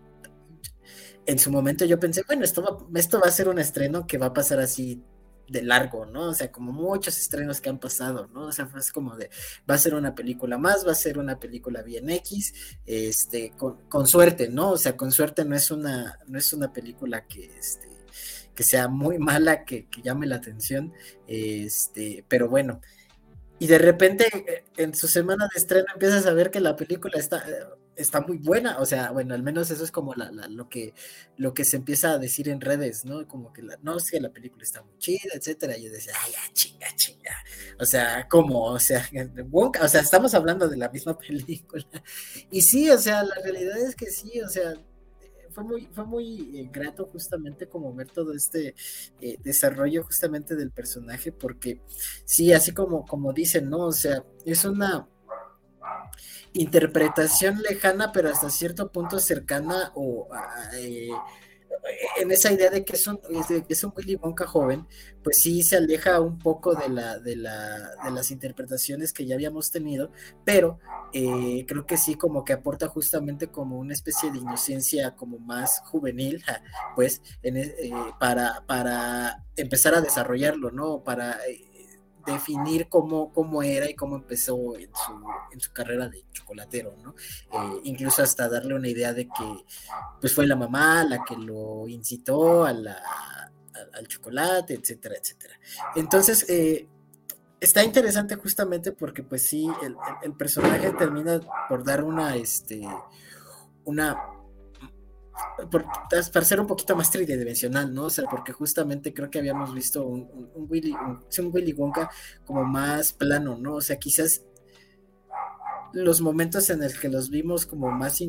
[1.26, 4.18] en su momento yo pensé, bueno, esto va, esto va a ser un estreno que
[4.18, 5.02] va a pasar así
[5.48, 6.30] de largo, ¿no?
[6.30, 8.48] O sea, como muchos estrenos que han pasado, ¿no?
[8.48, 9.30] O sea, es como de,
[9.70, 12.54] va a ser una película más, va a ser una película bien X,
[12.86, 14.72] este, con, suerte, ¿no?
[14.72, 17.88] O sea, con suerte no es una, no es una película que, este,
[18.56, 20.94] que sea muy mala, que, que llame la atención,
[21.28, 22.82] este, pero bueno,
[23.60, 27.18] y de repente eh, en su semana de estreno empiezas a ver que la película
[27.18, 27.64] está, eh,
[27.96, 30.94] está muy buena, o sea, bueno, al menos eso es como la, lo, que,
[31.38, 33.28] lo que se empieza a decir en redes, ¿no?
[33.28, 36.14] Como que la, no, es que la película está muy chida, etcétera, y yo decía,
[36.24, 37.36] ay, ya, chinga, chinga,
[37.80, 38.64] o sea, ¿cómo?
[38.66, 39.08] O sea,
[39.82, 41.86] o sea, estamos hablando de la misma película,
[42.52, 44.74] y sí, o sea, la realidad es que sí, o sea,
[45.54, 48.76] fue muy, fue muy eh, grato justamente como ver todo este
[49.22, 51.80] eh, desarrollo justamente del personaje, porque
[52.26, 53.86] sí, así como, como dicen, ¿no?
[53.86, 55.08] O sea, es una
[56.54, 60.28] interpretación lejana, pero hasta cierto punto cercana o
[60.76, 61.10] eh,
[62.18, 63.20] en esa idea de que es un,
[63.68, 64.88] es un Willy Wonka joven,
[65.24, 69.36] pues sí se aleja un poco de, la, de, la, de las interpretaciones que ya
[69.36, 70.12] habíamos tenido,
[70.46, 70.80] pero
[71.14, 75.82] eh, creo que sí como que aporta justamente como una especie de inocencia como más
[75.86, 76.44] juvenil,
[76.96, 81.04] pues, en, eh, para, para empezar a desarrollarlo, ¿no?
[81.04, 81.40] Para
[82.26, 87.16] definir cómo, cómo era y cómo empezó en su, en su carrera de chocolatero, ¿no?
[87.52, 89.66] Eh, incluso hasta darle una idea de que
[90.20, 92.74] pues fue la mamá la que lo incitó a
[93.94, 95.54] al chocolate, etcétera, etcétera.
[95.96, 96.88] Entonces, eh,
[97.60, 102.82] está interesante justamente porque pues sí, el, el, personaje termina por dar una, este,
[103.86, 104.33] una
[105.70, 108.06] para ser un poquito más tridimensional, ¿no?
[108.06, 112.10] O sea, porque justamente creo que habíamos visto un, Willy, un, Willy Wonka
[112.46, 113.76] como más plano, ¿no?
[113.76, 114.44] O sea, quizás
[115.94, 118.22] los momentos en los que los vimos como más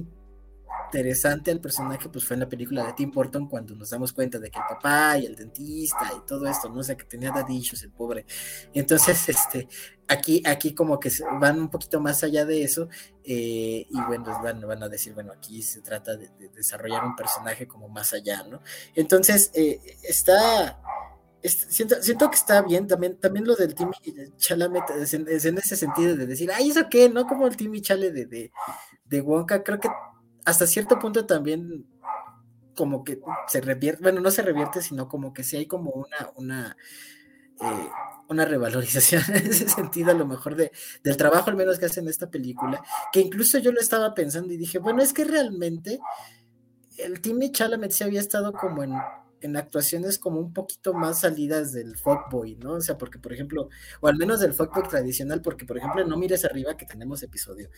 [0.95, 4.39] interesante al personaje, pues fue en la película de Tim Burton cuando nos damos cuenta
[4.39, 6.81] de que el papá y el dentista y todo esto, ¿no?
[6.81, 8.25] O sea, que tenía dadichos el pobre.
[8.73, 9.67] entonces, este,
[10.07, 12.89] aquí, aquí como que van un poquito más allá de eso
[13.25, 17.67] eh, y bueno, van, van, a decir, bueno, aquí se trata de, desarrollar un personaje
[17.67, 18.61] como más allá, ¿no?
[18.95, 20.79] Entonces, eh, está
[21.43, 23.93] siento, siento que está bien también, también lo del Timmy
[24.37, 27.09] Chalamet es en, ese sentido de decir, ay, ¿eso qué?
[27.09, 27.27] ¿No?
[27.27, 28.53] Como el Timmy Chale de, de,
[29.05, 29.89] de Wonka, creo que
[30.45, 31.87] hasta cierto punto también
[32.77, 36.31] como que se revierte, bueno, no se revierte, sino como que sí hay como una,
[36.37, 36.77] una,
[37.61, 37.89] eh,
[38.29, 42.09] una revalorización en ese sentido, a lo mejor de, del trabajo al menos que hacen
[42.09, 46.01] esta película, que incluso yo lo estaba pensando y dije, bueno, es que realmente
[46.99, 48.93] el Timmy Chalamet sí había estado como en
[49.45, 52.73] en actuaciones como un poquito más salidas del fuckboy, ¿no?
[52.73, 53.69] O sea, porque por ejemplo,
[54.01, 57.69] o al menos del fuckboy tradicional, porque por ejemplo, no mires arriba que tenemos episodio,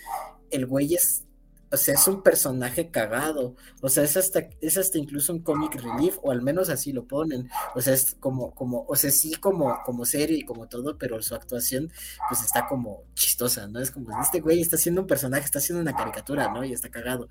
[0.51, 1.27] el güey es,
[1.71, 5.75] o sea, es un personaje cagado, o sea, es hasta, es hasta incluso un comic
[5.75, 9.35] relief, o al menos así lo ponen, o sea, es como, como, o sea, sí
[9.35, 11.91] como, como serie y como todo, pero su actuación,
[12.29, 13.81] pues está como chistosa, ¿no?
[13.81, 16.65] Es como, este güey está haciendo un personaje, está haciendo una caricatura, ¿no?
[16.65, 17.29] Y está cagado.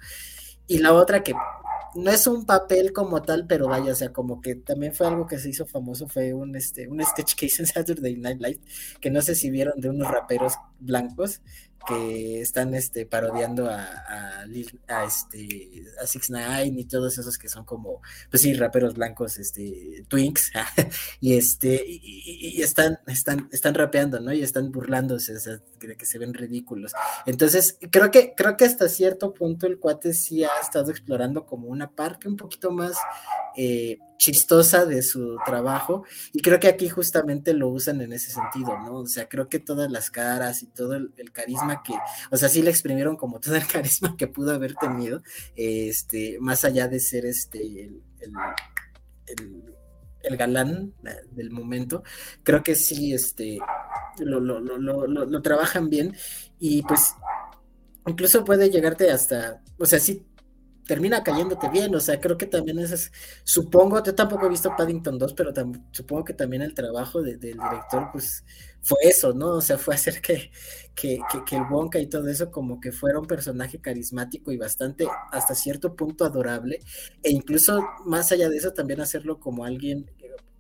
[0.67, 1.34] Y la otra que
[1.95, 5.28] no es un papel como tal, pero vaya, o sea, como que también fue algo
[5.28, 8.60] que se hizo famoso, fue un, este, un sketch que hizo en Saturday Night Live,
[9.00, 11.41] que no sé si vieron de unos raperos blancos
[11.88, 13.86] que están este, parodiando a,
[14.88, 19.38] a, este, a Six Nine y todos esos que son como, pues sí, raperos blancos,
[19.38, 20.52] este, twinks,
[21.20, 24.34] y este, y, están, están, están rapeando, ¿no?
[24.34, 26.94] Y están burlándose, de que se ven ridículos.
[27.26, 31.68] Entonces, creo que, creo que hasta cierto punto el cuate sí ha estado explorando como
[31.68, 32.98] una parte un poquito más
[33.56, 38.78] eh, chistosa de su trabajo y creo que aquí justamente lo usan en ese sentido,
[38.80, 38.99] ¿no?
[38.99, 41.93] O sea, creo que todas las caras y todo el, carisma que,
[42.32, 45.21] o sea, sí le exprimieron como todo el carisma que pudo haber tenido,
[45.56, 48.34] este, más allá de ser este, el,
[50.38, 50.93] galán
[51.32, 52.04] del momento,
[52.43, 53.60] creo que sí, este,
[54.19, 56.15] lo, lo, lo, lo trabajan bien
[56.60, 57.13] y pues
[58.08, 60.25] incluso puede llegarte hasta, o sea, sí
[60.88, 63.12] termina cayéndote bien, o sea, creo que también es,
[63.43, 65.52] supongo, yo tampoco he visto Paddington 2, pero
[65.91, 68.43] supongo que también el trabajo del director, pues,
[68.82, 69.54] fue eso, ¿no?
[69.54, 70.52] O sea, fue hacer que,
[70.93, 75.08] que, que, el Wonka y todo eso como que fuera un personaje carismático y bastante,
[75.32, 76.80] hasta cierto punto, adorable,
[77.24, 80.12] e incluso más allá de eso, también hacerlo como alguien,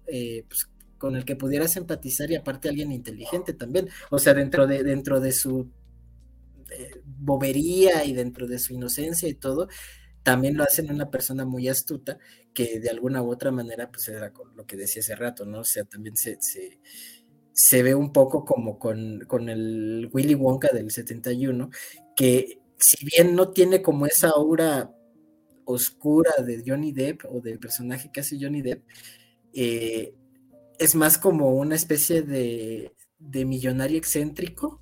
[0.07, 4.65] eh, pues, con el que pudieras empatizar y aparte alguien inteligente también, o sea, dentro
[4.65, 5.69] de, dentro de su
[6.71, 9.67] eh, bobería y dentro de su inocencia y todo,
[10.25, 12.17] también lo hacen una persona muy astuta
[12.51, 15.59] que de alguna u otra manera, pues era lo que decía hace rato, ¿no?
[15.59, 16.39] O sea, también se,
[17.53, 21.69] se, ve un poco como con, con, el Willy Wonka del 71,
[22.15, 24.91] que si bien no tiene como esa aura
[25.65, 28.83] oscura de Johnny Depp o del personaje que hace Johnny Depp,
[29.53, 30.15] eh,
[30.79, 34.81] es más como una especie de, de millonario excéntrico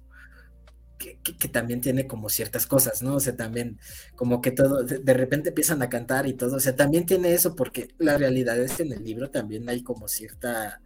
[0.97, 3.15] que, también tiene como ciertas cosas, ¿no?
[3.15, 3.79] O sea, también
[4.15, 7.55] como que todo, de, repente empiezan a cantar y todo, o sea, también tiene eso
[7.55, 10.81] porque la realidad es que en el libro también hay como cierta,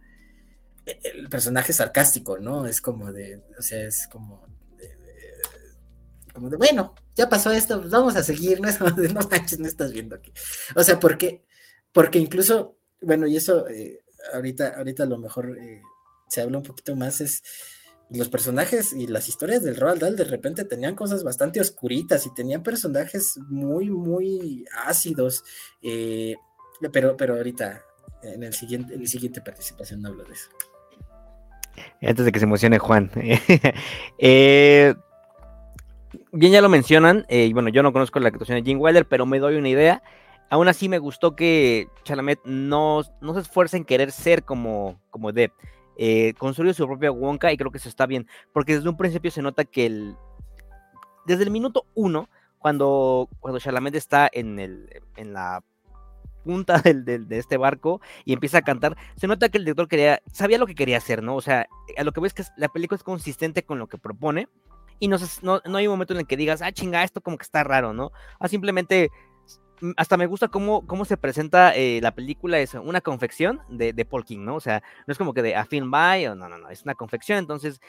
[0.86, 2.66] e, el personaje sarcástico, ¿no?
[2.66, 4.90] Es como de, o sea, es como de,
[6.32, 8.68] como de bueno, ya pasó esto, pues vamos a seguir, no,
[9.12, 10.32] no manches, no estás viendo aquí.
[10.74, 11.44] O sea, porque,
[11.92, 14.00] porque incluso, bueno, y eso eh,
[14.32, 15.82] ahorita, ahorita a lo mejor eh,
[16.28, 17.42] se habla un poquito más, es
[18.10, 22.34] los personajes y las historias del Roald Dahl de repente tenían cosas bastante oscuritas y
[22.34, 25.44] tenían personajes muy, muy ácidos.
[25.82, 26.36] Eh,
[26.92, 27.82] pero, pero ahorita,
[28.22, 30.48] en el siguiente, en la siguiente participación hablo de eso.
[32.02, 33.10] Antes de que se emocione Juan.
[34.18, 34.94] Eh,
[36.32, 37.26] bien, ya lo mencionan.
[37.28, 39.68] Eh, y bueno, yo no conozco la actuación de Jim Wilder, pero me doy una
[39.68, 40.02] idea.
[40.50, 45.30] Aún así me gustó que Chalamet no, no se esfuerce en querer ser como, como
[45.32, 45.52] Depp
[45.98, 49.30] eh, construye su propia Wonka y creo que eso está bien, porque desde un principio
[49.30, 50.16] se nota que el,
[51.26, 55.62] desde el minuto uno, cuando, cuando Chalamet está en, el, en la
[56.44, 60.22] punta del, de este barco y empieza a cantar, se nota que el director quería,
[60.32, 61.34] sabía lo que quería hacer, ¿no?
[61.34, 64.48] O sea, a lo que ves que la película es consistente con lo que propone
[65.00, 67.38] y no, no, no, hay un momento en el que digas, ah, chinga, esto como
[67.38, 68.12] que está raro, ¿no?
[68.40, 69.10] Ah, simplemente
[69.96, 74.04] hasta me gusta cómo, cómo se presenta eh, la película, es una confección de, de,
[74.04, 74.56] Paul King, ¿no?
[74.56, 76.82] O sea, no es como que de a film by, o no, no, no, es
[76.82, 77.80] una confección, entonces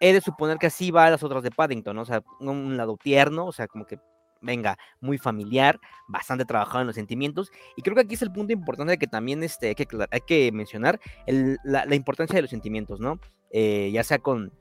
[0.00, 2.02] he de suponer que así va a las otras de Paddington, ¿no?
[2.02, 3.98] O sea, un lado tierno, o sea, como que
[4.42, 8.52] venga, muy familiar, bastante trabajado en los sentimientos, y creo que aquí es el punto
[8.52, 13.00] importante que también este, hay, que, hay que mencionar, la, la, importancia de los sentimientos,
[13.00, 13.20] ¿no?
[13.50, 14.52] Eh, ya sea con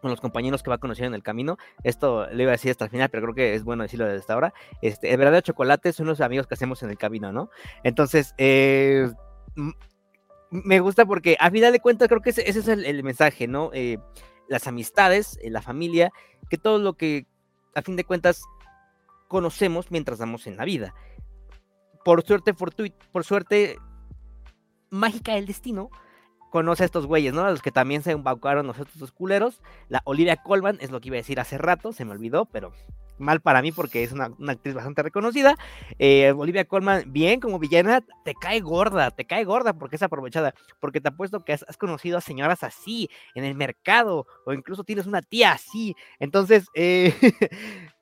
[0.00, 1.58] con los compañeros que va conociendo en el camino.
[1.82, 4.32] Esto lo iba a decir hasta el final, pero creo que es bueno decirlo desde
[4.32, 4.52] ahora.
[4.82, 7.50] Este, el verdadero chocolate son los amigos que hacemos en el camino, ¿no?
[7.82, 9.10] Entonces, eh,
[10.50, 13.70] me gusta porque a final de cuentas creo que ese, es el, mensaje, ¿no?
[13.72, 13.98] Eh,
[14.48, 16.10] las amistades, eh, la familia,
[16.48, 17.26] que todo lo que
[17.74, 18.42] a fin de cuentas
[19.28, 20.94] conocemos mientras damos en la vida.
[22.04, 23.76] Por suerte, por suerte
[24.90, 25.90] mágica del destino,
[26.50, 27.42] conoce a estos güeyes, ¿no?
[27.42, 29.60] A los que también se embaucaron nosotros los culeros.
[29.88, 32.72] La Olivia Colman es lo que iba a decir hace rato, se me olvidó, pero
[33.18, 35.56] mal para mí porque es una, actriz bastante reconocida.
[35.98, 40.54] Eh, Olivia Colman, bien como villana, te cae gorda, te cae gorda porque es aprovechada,
[40.80, 45.06] porque te apuesto que has, conocido a señoras así en el mercado o incluso tienes
[45.06, 45.94] una tía así.
[46.18, 47.14] Entonces, eh,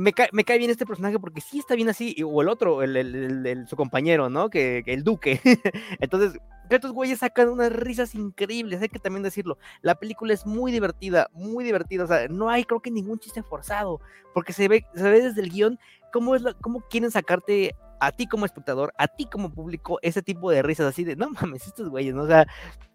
[0.00, 2.82] me, cae, me cae bien este personaje porque sí está bien así, o el otro,
[2.82, 4.48] el, su compañero, ¿no?
[4.48, 5.40] Que, el duque.
[6.00, 9.58] Entonces, estos güeyes sacan unas risas increíbles, hay que también decirlo.
[9.82, 12.04] La película es muy divertida, muy divertida.
[12.04, 14.00] O sea, no hay, creo que ningún chiste forzado,
[14.32, 15.78] porque se ve, se ve desde el guion
[16.12, 20.50] cómo, es cómo quieren sacarte a ti como espectador, a ti como público, ese tipo
[20.50, 22.22] de risas así de, no mames, estos güeyes, ¿no?
[22.22, 22.46] O sea,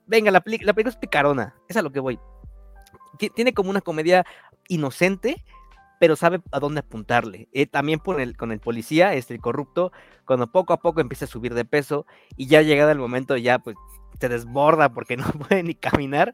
[0.08, 2.20] venga, la, la película es picarona, es a lo que voy.
[3.36, 4.26] Tiene como una comedia
[4.68, 5.46] inocente,
[6.00, 7.50] pero sabe a dónde apuntarle.
[7.54, 9.92] Eh, también con el, policía, este, el corrupto,
[10.26, 12.06] cuando poco a poco empieza a subir de peso
[12.36, 13.76] y ya llegado el momento ya pues
[14.20, 16.34] se desborda porque no puede ni caminar,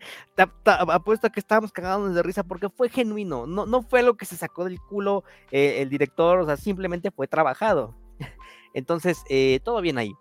[0.65, 4.25] apuesto a que estábamos cagándonos de risa porque fue genuino, no, no fue lo que
[4.25, 7.95] se sacó del culo eh, el director, o sea, simplemente fue trabajado.
[8.73, 10.13] Entonces, eh, todo bien ahí.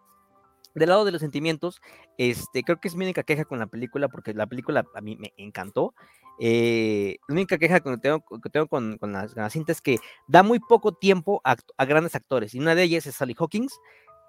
[0.74, 1.80] Del lado de los sentimientos,
[2.16, 5.16] este, creo que es mi única queja con la película, porque la película a mí
[5.16, 5.94] me encantó.
[6.42, 10.42] Eh, la única queja que tengo, que tengo con, con, la, cinta es que da
[10.42, 12.54] muy poco tiempo a, grandes actores.
[12.54, 13.78] Y una de ellas es Sally Hawkins,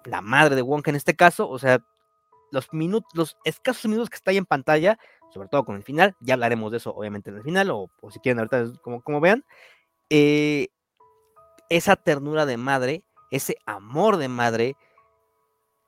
[0.04, 1.48] la madre de Wonka en este caso.
[1.48, 1.82] O sea,
[2.50, 4.98] los minutos, los escasos minutos que está ahí en pantalla,
[5.32, 8.20] sobre todo con el final, ya hablaremos de eso obviamente en el final, o, si
[8.20, 9.44] quieren ahorita como, como vean.
[10.10, 10.68] Eh,
[11.70, 14.76] esa ternura de madre, ese amor de madre,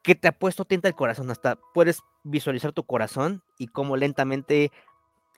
[0.02, 4.72] que te ha puesto tinta el corazón, hasta puedes visualizar tu corazón y cómo lentamente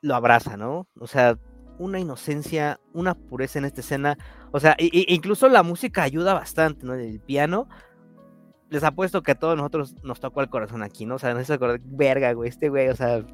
[0.02, 0.86] lo abraza, ¿no?
[0.98, 1.38] O sea,
[1.78, 4.18] una inocencia, una pureza en esta escena.
[4.52, 6.94] O sea, incluso la música ayuda bastante, ¿no?
[6.94, 7.68] El piano.
[8.70, 11.16] Les apuesto que a todos nosotros nos tocó el corazón aquí, ¿no?
[11.16, 13.24] O sea, no se verga, güey, este güey, o sea.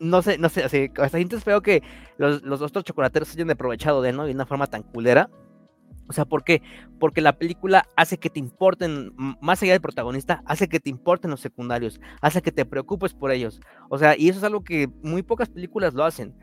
[0.00, 1.82] No sé, no sé, así, hasta sientes feo que
[2.18, 4.24] los, los otros chocolateros se hayan aprovechado de él, ¿no?
[4.24, 5.30] De una forma tan culera.
[6.08, 6.62] O sea, ¿por qué?
[6.98, 11.30] Porque la película hace que te importen, más allá del protagonista, hace que te importen
[11.30, 13.60] los secundarios, hace que te preocupes por ellos.
[13.88, 16.34] O sea, y eso es algo que muy pocas películas lo hacen.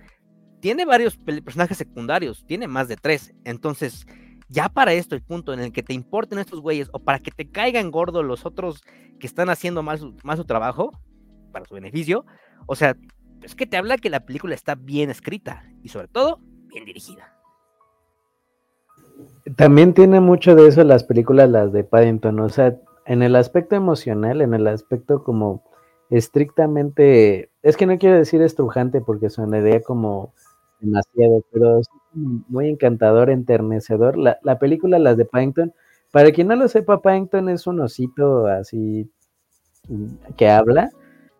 [0.59, 3.33] Tiene varios personajes secundarios, tiene más de tres.
[3.45, 4.05] Entonces,
[4.49, 7.31] ya para esto, el punto en el que te importen estos güeyes, o para que
[7.31, 8.83] te caigan gordos los otros
[9.19, 10.91] que están haciendo más, más su trabajo,
[11.51, 12.25] para su beneficio,
[12.67, 12.95] o sea,
[13.43, 17.40] es que te habla que la película está bien escrita y sobre todo, bien dirigida.
[19.55, 23.75] También tiene mucho de eso las películas, las de Paddington, o sea, en el aspecto
[23.75, 25.63] emocional, en el aspecto como
[26.09, 30.33] estrictamente, es que no quiero decir estrujante porque sonaría como
[30.79, 34.17] demasiado, pero es muy encantador, enternecedor.
[34.17, 35.73] La, la película, las de Paddington,
[36.11, 39.09] para quien no lo sepa, Paddington es un osito así
[40.37, 40.89] que habla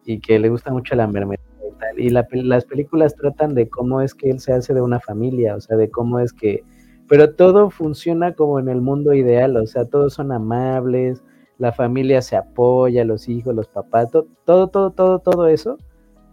[0.06, 2.00] y que le gusta mucho la mermelada y tal.
[2.00, 5.62] Y las películas tratan de cómo es que él se hace de una familia, o
[5.62, 6.64] sea, de cómo es que
[7.12, 11.22] pero todo funciona como en el mundo ideal, o sea, todos son amables,
[11.58, 14.10] la familia se apoya, los hijos, los papás,
[14.46, 15.78] todo, todo, todo, todo eso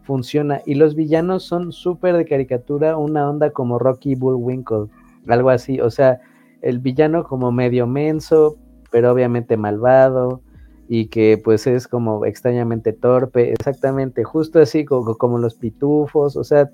[0.05, 0.61] funciona.
[0.67, 4.87] Y los villanos son súper de caricatura, una onda como Rocky Bullwinkle,
[5.27, 6.21] algo así, o sea,
[6.63, 8.57] el villano como medio menso,
[8.93, 10.43] pero obviamente malvado,
[10.89, 16.45] y que pues es como extrañamente torpe, exactamente, justo así como, como los pitufos, o
[16.45, 16.71] sea,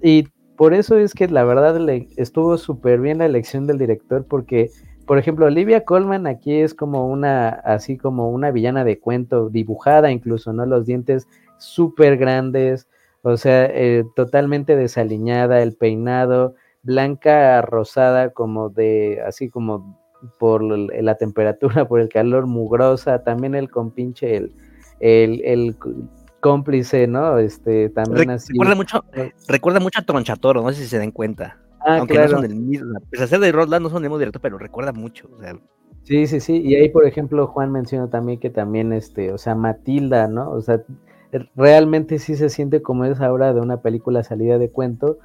[0.00, 0.28] y
[0.60, 4.70] por eso es que la verdad le estuvo súper bien la elección del director, porque,
[5.06, 10.10] por ejemplo, Olivia Colman aquí es como una, así como una villana de cuento, dibujada
[10.10, 10.66] incluso, ¿no?
[10.66, 12.88] Los dientes súper grandes,
[13.22, 19.98] o sea, eh, totalmente desaliñada, el peinado, blanca rosada, como de, así como
[20.38, 24.52] por la temperatura, por el calor, mugrosa, también el compinche, el,
[25.00, 25.76] el, el
[26.40, 27.38] cómplice, ¿no?
[27.38, 28.52] Este, también así.
[28.52, 29.04] Recuerda mucho,
[29.48, 31.58] recuerda mucho a Tronchatoro, no sé si se den cuenta.
[31.80, 34.18] Ah, Aunque no son del mismo, pese a ser de Roland, no son del mismo
[34.18, 35.28] director, pero recuerda mucho.
[35.34, 35.56] O sea.
[36.02, 36.60] Sí, sí, sí.
[36.62, 40.50] Y ahí, por ejemplo, Juan mencionó también que también, este, o sea, Matilda, ¿no?
[40.50, 40.82] O sea,
[41.54, 45.18] realmente sí se siente como esa obra de una película salida de cuento.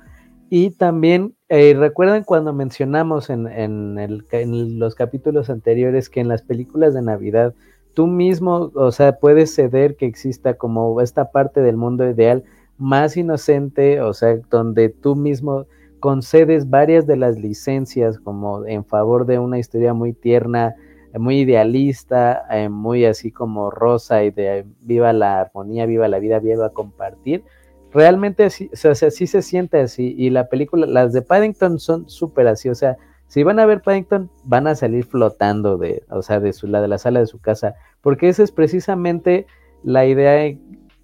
[0.49, 6.27] Y también, eh, recuerdan cuando mencionamos en, en, el, en los capítulos anteriores que en
[6.27, 7.55] las películas de Navidad
[7.95, 12.43] tú mismo, o sea, puedes ceder que exista como esta parte del mundo ideal
[12.77, 15.65] más inocente, o sea, donde tú mismo
[15.99, 20.75] concedes varias de las licencias como en favor de una historia muy tierna,
[21.17, 26.39] muy idealista, eh, muy así como rosa y de viva la armonía, viva la vida,
[26.39, 27.43] viva compartir.
[27.91, 32.09] Realmente así, o sea, así se siente así y la película, las de Paddington son
[32.09, 32.97] súper así, o sea,
[33.27, 36.81] si van a ver Paddington, van a salir flotando de, o sea, de su, la
[36.81, 39.47] de la sala de su casa, porque esa es precisamente
[39.83, 40.55] la idea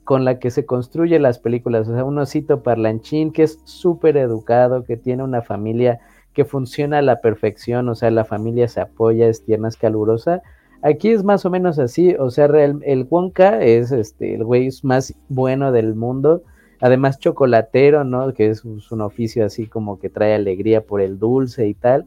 [0.04, 4.18] con la que se construyen las películas, o sea, un osito parlanchín que es súper
[4.18, 6.00] educado, que tiene una familia
[6.34, 10.42] que funciona a la perfección, o sea, la familia se apoya, es tierna, es calurosa.
[10.82, 14.70] Aquí es más o menos así, o sea, el, el Wonka es este, el güey
[14.84, 16.44] más bueno del mundo,
[16.82, 18.34] además chocolatero, ¿no?
[18.34, 22.06] Que es un oficio así como que trae alegría por el dulce y tal,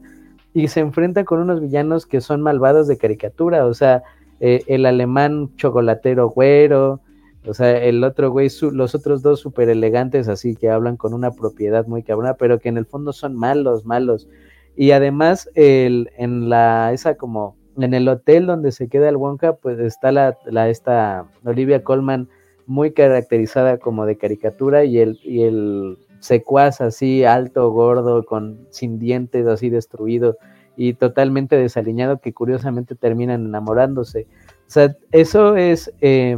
[0.53, 4.03] y se enfrenta con unos villanos que son malvados de caricatura, o sea,
[4.39, 7.01] eh, el alemán chocolatero güero,
[7.47, 11.31] o sea, el otro güey, los otros dos súper elegantes, así que hablan con una
[11.31, 14.27] propiedad muy cabrona, pero que en el fondo son malos, malos.
[14.75, 19.57] Y además, el, en la, esa como, en el hotel donde se queda el Wonka,
[19.57, 22.29] pues está la, la esta Olivia Colman
[22.67, 28.99] muy caracterizada como de caricatura y el, y el secuaz así alto, gordo, con sin
[28.99, 30.37] dientes, así destruido
[30.77, 34.27] y totalmente desaliñado que curiosamente terminan enamorándose.
[34.67, 36.37] O sea, eso es eh,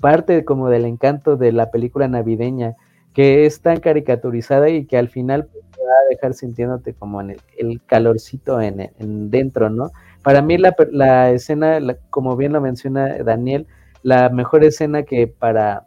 [0.00, 2.74] parte como del encanto de la película navideña,
[3.12, 7.38] que es tan caricaturizada y que al final te va a dejar sintiéndote como el,
[7.86, 8.90] calorcito en,
[9.30, 9.90] dentro, ¿no?
[10.22, 11.78] Para mí la, la escena,
[12.10, 13.66] como bien lo menciona Daniel,
[14.02, 15.86] la mejor escena que para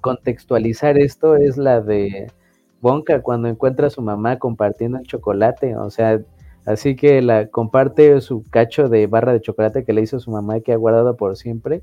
[0.00, 2.30] contextualizar esto es la de
[2.82, 6.20] Wonka cuando encuentra a su mamá compartiendo el chocolate, o sea,
[6.66, 10.58] así que la comparte su cacho de barra de chocolate que le hizo su mamá
[10.58, 11.82] y que ha guardado por siempre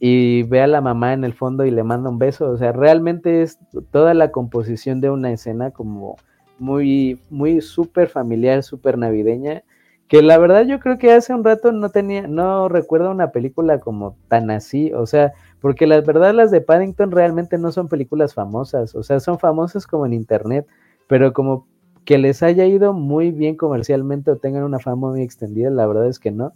[0.00, 2.72] y ve a la mamá en el fondo y le manda un beso, o sea,
[2.72, 3.58] realmente es
[3.90, 6.16] toda la composición de una escena como
[6.58, 9.62] muy muy súper familiar, súper navideña
[10.08, 13.80] que la verdad yo creo que hace un rato no tenía, no recuerdo una película
[13.80, 18.34] como tan así, o sea, porque la verdad las de Paddington realmente no son películas
[18.34, 20.66] famosas, o sea, son famosas como en internet,
[21.08, 21.66] pero como
[22.04, 26.06] que les haya ido muy bien comercialmente o tengan una fama muy extendida, la verdad
[26.06, 26.52] es que no.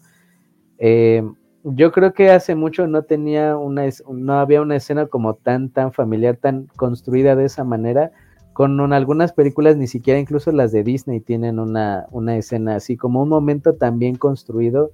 [0.79, 1.23] Eh,
[1.65, 5.93] yo creo que hace mucho no tenía una, no había una escena como tan, tan
[5.93, 8.13] familiar, tan construida de esa manera,
[8.59, 13.23] con algunas películas, ni siquiera incluso las de Disney tienen una, una escena así, como
[13.23, 14.91] un momento también construido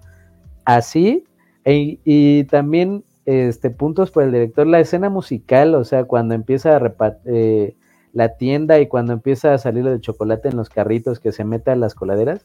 [0.67, 1.25] así,
[1.65, 6.77] e, y también este, puntos por el director, la escena musical, o sea, cuando empieza
[6.77, 7.75] a eh,
[8.12, 11.71] la tienda y cuando empieza a salir el chocolate en los carritos que se mete
[11.71, 12.45] a las coladeras,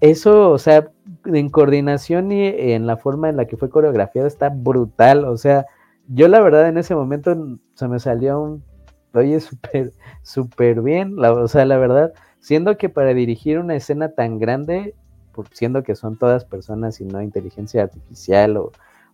[0.00, 0.92] eso, o sea,
[1.24, 5.66] en coordinación y en la forma en la que fue coreografiado está brutal, o sea,
[6.06, 8.69] yo la verdad en ese momento se me salió un
[9.14, 9.92] oye súper,
[10.22, 14.94] súper bien, la, o sea, la verdad, siendo que para dirigir una escena tan grande,
[15.32, 18.72] por, siendo que son todas personas y no inteligencia artificial o,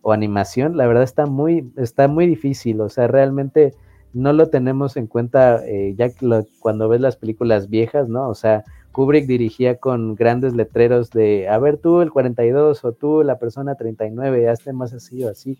[0.09, 3.73] animación, la verdad está muy, está muy difícil, o sea, realmente
[4.13, 8.29] no lo tenemos en cuenta eh, ya que cuando ves las películas viejas, ¿no?
[8.29, 13.21] O sea, Kubrick dirigía con grandes letreros de, a ver tú el 42 o tú
[13.21, 15.57] la persona 39, hazte más así o así.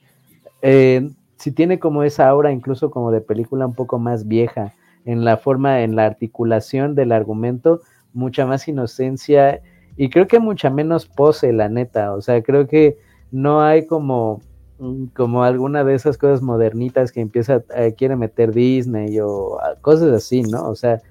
[0.61, 4.73] Eh, si tiene como esa aura incluso como de película un poco más vieja,
[5.05, 7.79] en la forma, en la articulación del argumento,
[8.13, 9.61] mucha más inocencia
[9.95, 12.97] y creo que mucha menos pose, la neta, o sea, creo que
[13.31, 14.41] no hay como
[14.79, 19.75] mm, como alguna de esas cosas modernitas que empieza, eh, quiere meter Disney o ah,
[19.81, 20.69] cosas así, ¿no?
[20.69, 21.01] O sea,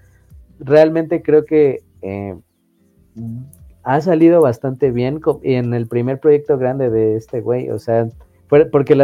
[0.59, 2.37] realmente creo que eh,
[3.83, 8.09] ha salido bastante bien en el primer proyecto grande de este güey, o sea,
[8.49, 8.95] porque,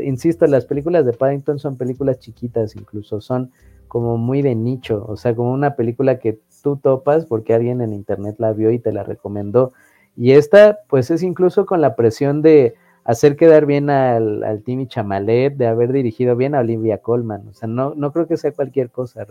[0.00, 3.50] insisto, las películas de Paddington son películas chiquitas, incluso son
[3.88, 7.92] como muy de nicho, o sea, como una película que tú topas porque alguien en
[7.92, 9.72] internet la vio y te la recomendó.
[10.16, 12.74] Y esta, pues es incluso con la presión de
[13.04, 17.68] hacer quedar bien al, Timmy Chamalet, de haber dirigido bien a Olivia Colman, o sea,
[17.68, 19.26] no, no creo que sea cualquier cosa.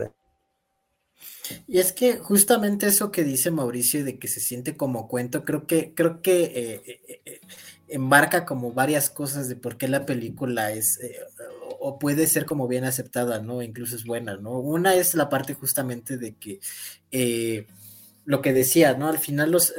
[1.72, 5.66] Y es que justamente eso que dice Mauricio de que se siente como cuento, creo
[5.68, 7.42] que, creo que eh, eh, eh,
[7.88, 11.16] embarca como varias cosas de por qué la película es eh,
[11.80, 13.62] o puede ser como bien aceptada, ¿no?
[13.62, 14.60] Incluso es buena, ¿no?
[14.60, 16.60] Una es la parte justamente de que
[17.10, 17.68] eh,
[18.26, 19.08] lo que decía, ¿no?
[19.08, 19.74] Al final los,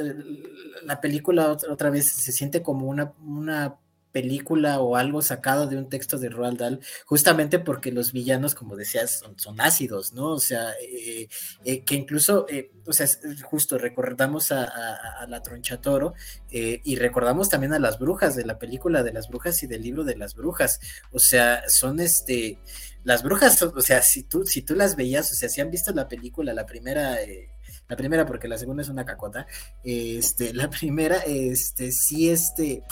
[0.85, 3.75] la película otra, vez se siente como una, una
[4.13, 8.77] película o algo sacado de un texto de Roald Dahl, justamente porque los villanos, como
[8.77, 10.31] decías, son, ácidos, ¿no?
[10.31, 11.27] O sea, eh,
[11.65, 13.07] eh, que incluso, eh, o sea,
[13.43, 16.13] justo recordamos a, la Tronchatoro
[16.49, 20.03] y recordamos también a las brujas de la película de las brujas y del libro
[20.03, 20.79] de las brujas,
[21.11, 22.59] o sea, son este,
[23.03, 25.91] las brujas, o sea, si tú, si tú las veías, o sea, si han visto
[25.91, 27.17] la película, la primera
[27.89, 29.47] la primera porque la segunda es una cacota,
[29.83, 32.83] este, la primera, este, sí, este,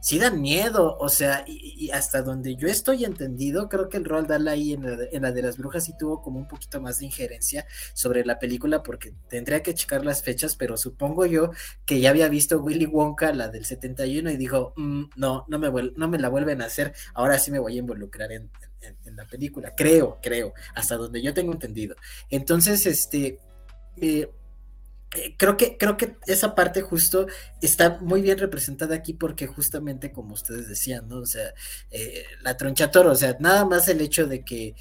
[0.00, 4.26] sí dan miedo, o sea, y, hasta donde yo estoy entendido, creo que el rol
[4.26, 7.66] Dahl ahí en la, de las brujas sí tuvo como un poquito más de injerencia
[7.94, 11.50] sobre la película, porque tendría que checar las fechas, pero supongo yo
[11.84, 15.70] que ya había visto Willy Wonka, la del 71, y dijo, mm, no, no me,
[15.96, 18.50] no me la vuelven a hacer, ahora sí me voy a involucrar en,
[19.16, 21.96] la película, creo, creo, hasta donde yo tengo entendido.
[22.30, 23.38] Entonces, este...
[24.00, 24.30] Eh,
[25.36, 27.26] creo que, creo que esa parte justo
[27.62, 31.18] está muy bien representada aquí porque justamente como ustedes decían, ¿no?
[31.18, 31.54] O sea,
[31.90, 34.74] eh, la tronchatora, o sea, nada más el hecho de que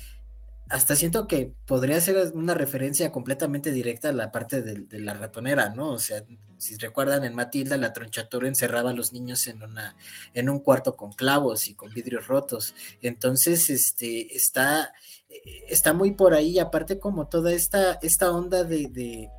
[0.69, 5.69] hasta siento que podría ser una referencia completamente directa a la parte de, la ratonera,
[5.69, 5.91] ¿no?
[5.91, 6.25] O sea,
[6.57, 9.95] si recuerdan en Matilda, la tronchatora encerraba a los niños en una,
[10.33, 12.75] en un cuarto con clavos y con vidrios rotos.
[13.01, 14.91] Entonces, este, está,
[15.29, 19.29] eh, está muy por ahí, aparte como toda esta, esta onda de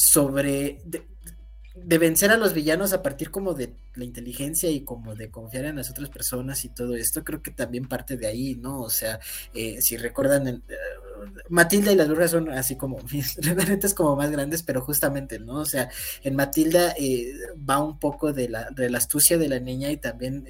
[0.00, 5.30] sobre de, vencer a los villanos a partir como de la inteligencia y como de
[5.30, 8.80] confiar en las otras personas y todo esto, creo que también parte de ahí, ¿no?
[8.80, 9.20] O sea,
[9.54, 10.62] eh, si recuerdan, eh,
[11.50, 15.60] Matilda y las brujas son así como mis referentes como más grandes, pero justamente, ¿no?
[15.60, 15.90] O sea,
[16.22, 17.34] en Matilda eh,
[17.68, 20.46] va un poco de la, de la astucia de la niña y también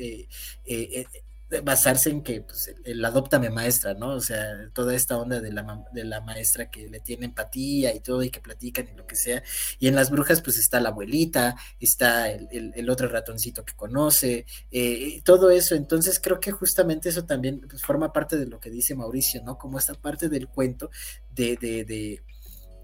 [1.63, 4.15] basarse en que pues, el, adoptame maestra, ¿no?
[4.15, 8.01] O sea, toda esta onda de la, de la maestra que le tiene empatía y
[8.01, 9.43] todo y que platican y lo que sea.
[9.79, 15.21] Y en las brujas pues está la abuelita, está el, otro ratoncito que conoce, eh,
[15.25, 15.75] todo eso.
[15.75, 19.59] Entonces creo que justamente eso también pues, forma parte de lo que dice Mauricio, ¿no?
[19.59, 20.91] Como esta parte del cuento
[21.31, 22.23] de, de, de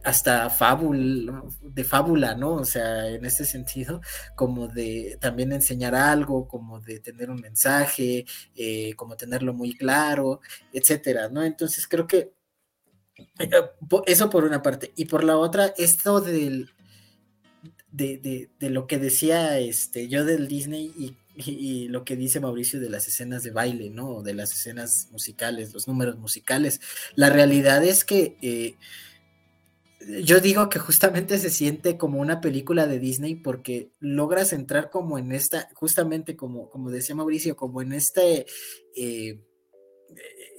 [0.06, 2.54] hasta fábula, de fábula, ¿no?
[2.54, 4.00] O sea, en este sentido,
[4.36, 10.40] como de también enseñar algo, como de tener un mensaje, eh, como tenerlo muy claro,
[10.72, 11.42] etcétera, ¿no?
[11.42, 12.32] Entonces creo que
[13.40, 13.50] eh,
[14.06, 14.92] eso por una parte.
[14.94, 16.70] Y por la otra, esto del,
[17.90, 21.16] de, lo que decía este, yo del Disney y,
[21.88, 24.22] lo que dice Mauricio de las escenas de baile, ¿no?
[24.22, 26.80] De las escenas musicales, los números musicales.
[27.16, 28.38] La realidad es que...
[28.40, 28.76] Eh,
[30.22, 35.18] yo digo que justamente se siente como una película de Disney porque logras entrar como
[35.18, 38.46] en esta, justamente como, como decía Mauricio, como en este
[38.94, 39.40] eh,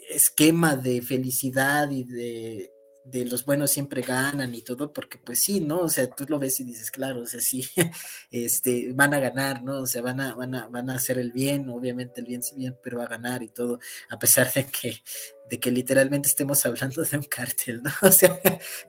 [0.09, 2.71] esquema de felicidad y de,
[3.11, 5.79] de, los buenos siempre ganan y todo, porque pues sí, ¿no?
[5.79, 7.67] O sea, tú lo ves y dices, claro, o sea, sí,
[8.31, 9.81] este, van a ganar, ¿no?
[9.81, 12.55] O sea, van a, van a, van a hacer el bien, obviamente el bien sí
[12.55, 13.79] bien, pero va a ganar y todo,
[14.09, 15.01] a pesar de que
[15.49, 17.91] de que literalmente estemos hablando de un cártel, ¿no?
[18.01, 18.39] O sea,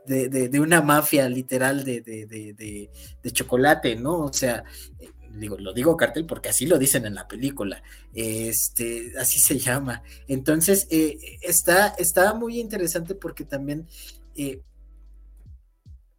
[0.07, 4.19] de, una mafia literal de, de, chocolate, ¿no?
[4.19, 4.65] O sea,
[5.39, 7.83] digo, lo digo cártel porque así lo dicen en la película,
[8.15, 10.03] este, así se llama.
[10.27, 13.87] Entonces, eh, está, está muy interesante porque también
[14.35, 14.63] eh,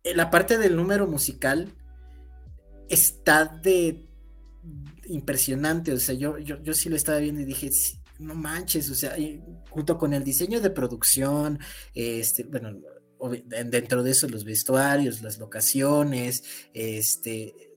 [0.04, 1.74] la parte del número musical
[2.90, 4.08] está de
[5.06, 7.70] impresionante, o sea, yo, yo, yo sí lo estaba viendo y dije,
[8.20, 9.16] no manches, o sea,
[9.70, 11.60] junto con el diseño de producción,
[11.94, 12.80] este, bueno,
[13.46, 16.44] dentro de eso los vestuarios, las locaciones,
[16.74, 17.69] este,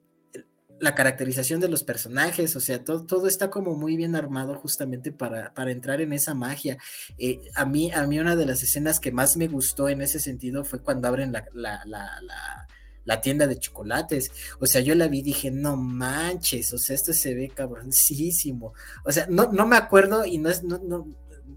[0.83, 5.13] la caracterización de los personajes, o sea, todo, todo está como muy bien armado justamente
[5.13, 6.77] para, para entrar en esa magia.
[7.19, 10.19] Eh, a, mí, a mí una de las escenas que más me gustó en ese
[10.19, 12.67] sentido fue cuando abren la, la, la
[13.05, 14.31] la tienda de chocolates.
[14.61, 18.75] O sea, yo la vi y dije, no manches, o sea, esto se ve cabroncísimo.
[19.05, 21.09] O sea, no, no me acuerdo y no es, no, no,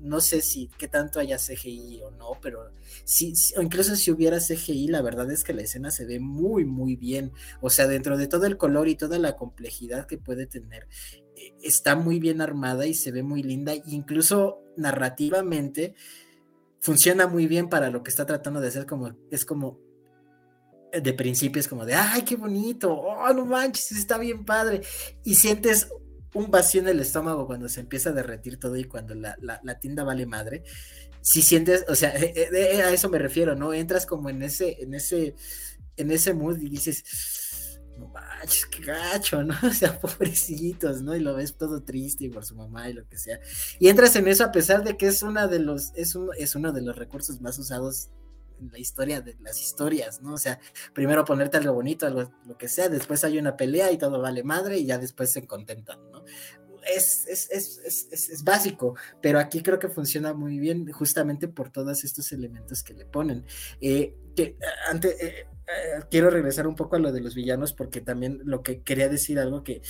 [0.02, 2.72] no sé si qué tanto haya CGI o no, pero
[3.04, 6.96] sí, incluso si hubiera CGI, la verdad es que la escena se ve muy, muy
[6.96, 7.32] bien.
[7.62, 10.88] O sea, dentro de todo el color y toda la complejidad que puede tener,
[11.36, 15.96] eh, está muy bien armada y se ve muy linda, incluso narrativamente
[16.80, 19.80] funciona muy bien para lo que está tratando de hacer, como es como
[20.92, 24.82] de principio es como de, ay, qué bonito, oh, no manches, está bien padre.
[25.24, 25.90] Y sientes
[26.36, 30.04] un vacío en el estómago cuando se empieza a derretir todo y cuando la, tienda
[30.04, 30.64] vale madre.
[31.22, 33.74] Si sientes, o sea, eh, eh, eh, a eso me refiero, ¿no?
[33.74, 35.36] Entras como en ese, en ese,
[35.96, 39.56] en ese mood y dices, no manches, qué gacho, ¿no?
[39.64, 41.16] O sea, pobrecitos, ¿no?
[41.16, 43.40] Y lo ves todo triste y por su mamá y lo que sea.
[43.80, 46.74] Y entras en eso a pesar de que es una de los, es, es uno
[46.74, 48.10] de los recursos más usados
[48.60, 50.34] en la historia de las historias, ¿no?
[50.34, 50.60] O sea,
[50.94, 54.44] primero ponerte algo bonito, algo lo que sea, después hay una pelea y todo vale
[54.44, 56.24] madre y ya después se contentan, ¿no?
[56.86, 62.04] es, es, es, es, básico, pero aquí creo que funciona muy bien justamente por todos
[62.04, 63.46] estos elementos que le ponen.
[63.82, 64.58] Eh, que,
[64.90, 68.62] antes, eh, eh, quiero regresar un poco a lo de los villanos porque también lo
[68.62, 69.82] que quería decir algo que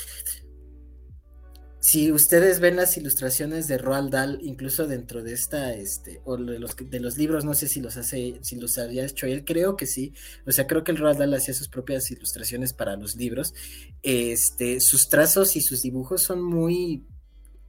[1.86, 6.58] si ustedes ven las ilustraciones de Roald Dahl, incluso dentro de esta, este, o de
[6.58, 9.78] los, de los libros, no sé si los hace, si los había hecho él, creo
[9.78, 10.12] que sí.
[10.48, 13.54] O sea, creo que el Roald Dahl hacía sus propias ilustraciones para los libros.
[14.02, 17.06] Este, sus trazos y sus dibujos son muy,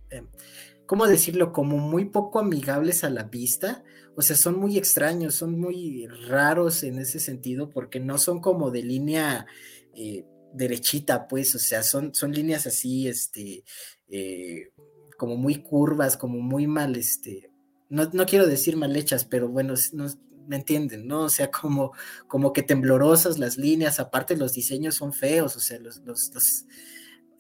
[0.09, 0.23] eh,
[0.87, 1.53] ¿cómo decirlo?
[1.53, 3.85] Como muy poco amigables a la vista.
[4.17, 8.71] O sea, son muy extraños, son muy raros en ese sentido, porque no son como
[8.71, 9.45] de línea.
[9.95, 13.63] Eh, derechita, pues, o sea, son, son líneas así, este,
[14.09, 14.71] eh,
[15.17, 17.51] como muy curvas, como muy mal, este,
[17.89, 20.07] no, quiero decir mal hechas, pero bueno, no,
[20.47, 21.23] me entienden, ¿no?
[21.23, 21.93] O sea, como,
[22.29, 26.67] como que temblorosas las líneas, aparte los diseños son feos, o sea, los, los,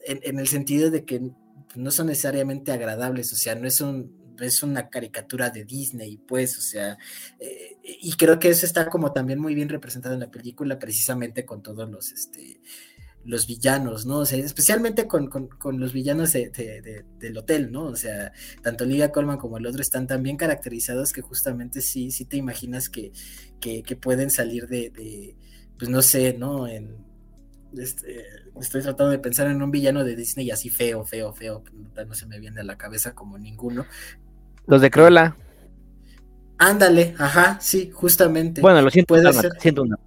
[0.04, 1.30] en, el sentido de que
[1.74, 6.58] no son necesariamente agradables, o sea, no es un, es una caricatura de Disney, pues,
[6.58, 6.96] o sea,
[7.38, 11.44] eh, y creo que eso está como también muy bien representado en la película, precisamente
[11.44, 12.60] con todos los, este,
[13.26, 14.18] los villanos, ¿no?
[14.18, 15.30] O sea, especialmente con,
[15.78, 17.84] los villanos del hotel, ¿no?
[17.84, 22.10] O sea, tanto Liga Colman como el otro están tan bien caracterizados que justamente sí,
[22.10, 23.12] sí te imaginas que,
[24.00, 25.36] pueden salir de,
[25.78, 26.68] pues no sé, ¿no?
[26.68, 27.04] En,
[27.76, 28.24] este,
[28.60, 31.62] estoy tratando de pensar en un villano de Disney así feo, feo, feo,
[32.06, 33.84] no se me viene a la cabeza como ninguno.
[34.66, 35.36] Los de Cruella.
[36.58, 38.62] Ándale, ajá, sí, justamente.
[38.62, 39.98] Bueno, lo siento, Puede siento una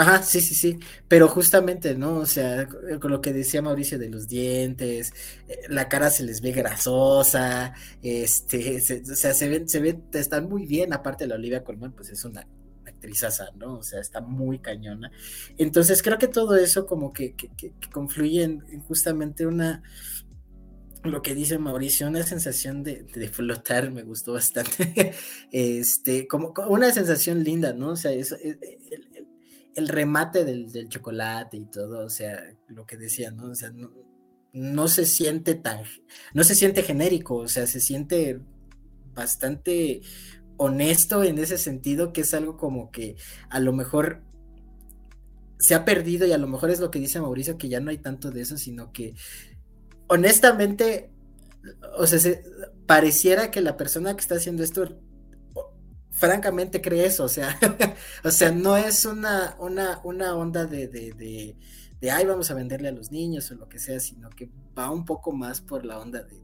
[0.00, 0.78] Ajá, sí, sí, sí,
[1.08, 2.14] pero justamente, ¿no?
[2.20, 2.66] O sea,
[2.98, 5.12] con lo que decía Mauricio de los dientes,
[5.46, 10.48] eh, la cara se les ve grasosa, este, o sea, se ven, se ven, están
[10.48, 12.46] muy bien, aparte la Olivia Colman, pues es una
[12.86, 13.74] actrizaza, ¿no?
[13.74, 15.10] O sea, está muy cañona.
[15.58, 19.82] Entonces creo que todo eso como que, que, que, confluye en, justamente una,
[21.04, 25.12] lo que dice Mauricio, una sensación de, flotar, me gustó bastante.
[25.52, 27.90] este, como, una sensación linda, ¿no?
[27.90, 28.58] O sea, eso, el,
[29.74, 33.50] el remate del, chocolate y todo, o sea, lo que decía, ¿no?
[33.50, 33.72] O sea,
[34.52, 35.82] no, se siente tan,
[36.34, 38.40] no se siente genérico, o sea, se siente
[39.14, 40.00] bastante
[40.56, 43.16] honesto en ese sentido, que es algo como que
[43.48, 44.22] a lo mejor
[45.58, 47.90] se ha perdido y a lo mejor es lo que dice Mauricio, que ya no
[47.90, 49.14] hay tanto de eso, sino que
[50.08, 51.10] honestamente,
[51.96, 52.18] o sea,
[52.86, 54.98] pareciera que la persona que está haciendo esto
[56.20, 57.58] francamente cree eso, o sea,
[58.24, 61.56] o sea, no es una, una, una onda de, de, de,
[61.98, 64.90] de, ay, vamos a venderle a los niños o lo que sea, sino que va
[64.90, 66.38] un poco más por la onda de,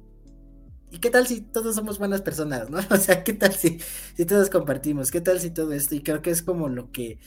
[0.91, 2.79] ¿y qué tal si todos somos buenas personas, no?
[2.91, 3.79] O sea, ¿qué tal si,
[4.16, 5.11] si todos compartimos?
[5.11, 5.95] ¿Qué tal si todo esto?
[5.95, 7.18] Y creo que es como lo que,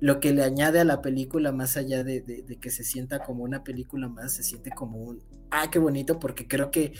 [0.00, 3.44] lo que le añade a la película, más allá de, de que se sienta como
[3.44, 5.22] una película más, se siente como un,
[5.52, 6.94] ah, qué bonito, porque creo que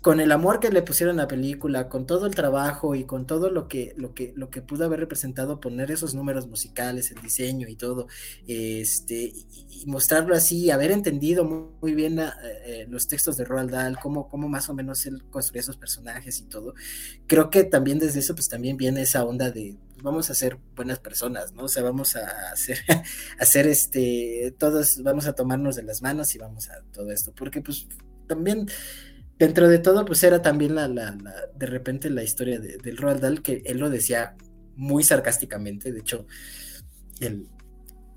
[0.00, 3.26] con el amor que le pusieron a la película, con todo el trabajo y con
[3.26, 7.20] todo lo que, lo que, lo que pudo haber representado, poner esos números musicales, el
[7.20, 8.06] diseño y todo,
[8.46, 12.30] este, y, mostrarlo así, haber entendido muy, bien eh,
[12.64, 16.38] eh, los textos de Roald Dahl, cómo, cómo más o menos él construía esos personajes
[16.40, 16.74] y todo,
[17.26, 20.58] creo que también desde eso, pues también viene esa onda de pues, vamos a ser
[20.76, 21.64] buenas personas, ¿no?
[21.64, 22.78] O sea, vamos a hacer,
[23.40, 27.60] hacer este, todos, vamos a tomarnos de las manos y vamos a todo esto, porque
[27.60, 27.88] pues
[28.28, 28.68] también
[29.38, 31.16] dentro de todo, pues era también la, la,
[31.54, 34.36] de repente la historia del Roald Dahl, que él lo decía
[34.76, 36.26] muy sarcásticamente, de hecho,
[37.20, 37.46] el,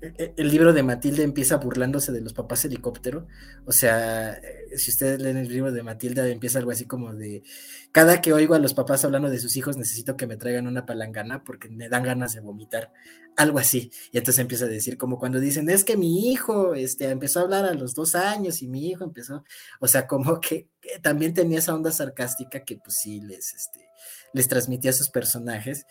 [0.02, 3.28] el libro de Matilde empieza burlándose de los papás helicóptero.
[3.66, 7.44] O sea, eh, si ustedes leen el libro de Matilde, empieza algo así como de,
[7.92, 10.86] cada que oigo a los papás hablando de sus hijos, necesito que me traigan una
[10.86, 12.92] palangana porque me dan ganas de vomitar.
[13.36, 13.90] Algo así.
[14.10, 17.42] Y entonces empieza a decir, como cuando dicen, es que mi hijo este, empezó a
[17.44, 19.44] hablar a los dos años y mi hijo empezó,
[19.80, 20.68] o sea, como que,
[21.00, 23.88] también tenía esa onda sarcástica que pues sí les, este,
[24.32, 25.86] les transmitía a sus personajes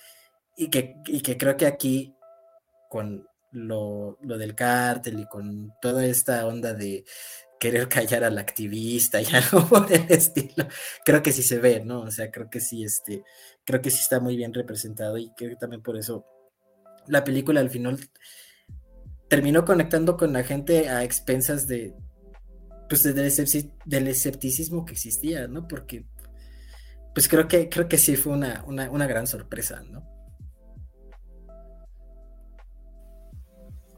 [0.57, 2.13] y que, y que creo que aquí
[2.89, 7.03] con lo, del cártel y con toda esta onda de
[7.59, 10.67] querer callar al activista y algo por el estilo,
[11.05, 12.01] creo que sí se ve, ¿no?
[12.01, 13.23] O sea, creo que sí, este,
[13.65, 16.25] creo que sí está muy bien representado y creo que también por eso
[17.07, 17.99] la película al final
[19.27, 21.93] terminó conectando con la gente a expensas de,
[22.89, 25.67] pues, del, escepticismo que existía, ¿no?
[25.67, 26.05] Porque,
[27.13, 30.20] pues creo que, creo que sí fue una, una, una gran sorpresa, ¿no?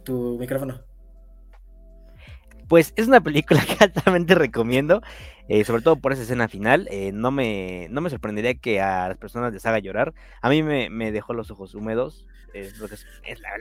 [0.03, 0.81] Tu micrófono.
[2.67, 5.01] Pues es una película que altamente recomiendo,
[5.47, 6.87] eh, sobre todo por esa escena final.
[6.91, 10.13] Eh, no, me, no me sorprendería que a las personas les haga llorar.
[10.41, 12.25] A mí me, dejó los ojos húmedos.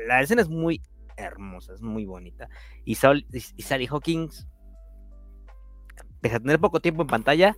[0.06, 0.80] la, escena es muy
[1.16, 2.48] hermosa, es muy bonita.
[2.84, 4.46] Y, Sally Hawkins,
[6.20, 7.56] pese a tener poco tiempo en pantalla,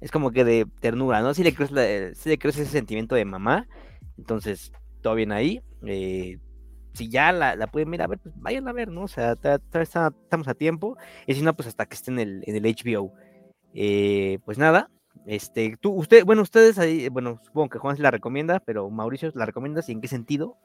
[0.00, 1.34] es como que de ternura, ¿no?
[1.34, 3.66] Si le crees, le crees ese sentimiento de mamá,
[4.18, 4.72] entonces
[5.02, 5.62] todo bien ahí.
[5.86, 6.38] Eh,
[6.96, 9.02] si ya la, pueden ver, a ver, pues vayan a ver, ¿no?
[9.02, 9.36] O sea,
[9.72, 10.96] estamos a tiempo.
[11.26, 13.12] Y si no, pues hasta que esté en el, en el HBO.
[13.74, 14.88] Eh, pues nada,
[15.26, 19.30] este, tú, usted, bueno, ustedes ahí, bueno, supongo que Juan se la recomienda, pero Mauricio,
[19.34, 20.56] ¿la recomiendas y en qué sentido?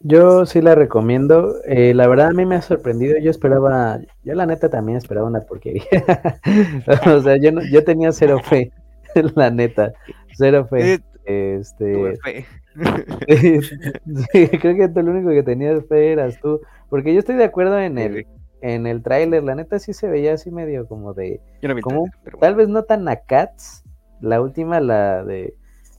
[0.00, 1.56] Yo sí la recomiendo.
[1.66, 3.18] Eh, la verdad a mí me ha sorprendido.
[3.18, 5.84] Yo esperaba, yo la neta también esperaba una porquería.
[7.06, 8.72] o sea, yo, no, yo tenía cero fe,
[9.34, 9.92] la neta,
[10.36, 11.00] cero fe.
[11.24, 12.46] Este, fe.
[14.60, 17.78] creo que tú lo único que tenías fe eras tú, porque yo estoy de acuerdo
[17.78, 18.26] en el,
[18.60, 19.44] en el tráiler.
[19.44, 21.40] La neta sí se veía así medio como de,
[21.82, 22.06] como,
[22.40, 23.84] tal vez no tan a Cats.
[24.20, 25.54] La última, la de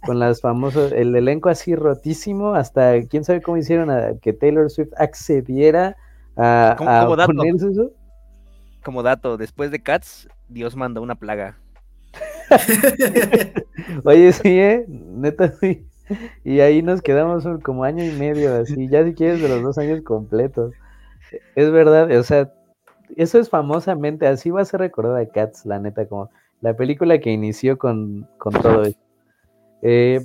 [0.06, 4.70] con las famosas, el elenco así rotísimo, hasta quién sabe cómo hicieron a que Taylor
[4.70, 5.96] Swift accediera
[6.36, 7.92] a, como, dato, eso.
[8.84, 11.58] Como dato, después de Cats, Dios mandó una plaga.
[14.06, 14.86] Oye, sí, ¿eh?
[14.88, 15.86] Neta, sí.
[16.44, 19.78] Y ahí nos quedamos como año y medio, así, ya si quieres de los dos
[19.78, 20.74] años completos.
[21.56, 22.54] Es verdad, o sea,
[23.16, 26.30] eso es famosamente, así va a ser recordada Cats, la neta, como
[26.62, 29.02] la película que inició con, con todo esto.
[29.82, 30.22] Eh,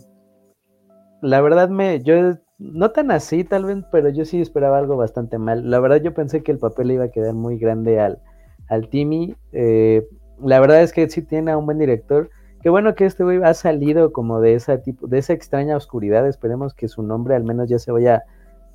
[1.20, 5.38] la verdad me, yo no tan así tal vez, pero yo sí esperaba algo bastante
[5.38, 5.68] mal.
[5.70, 8.20] La verdad yo pensé que el papel iba a quedar muy grande al,
[8.68, 9.34] al Timmy.
[9.52, 10.06] Eh,
[10.42, 12.30] la verdad es que sí tiene a un buen director.
[12.62, 16.26] Qué bueno que este güey ha salido como de esa tipo, de esa extraña oscuridad.
[16.26, 18.24] Esperemos que su nombre al menos ya se vaya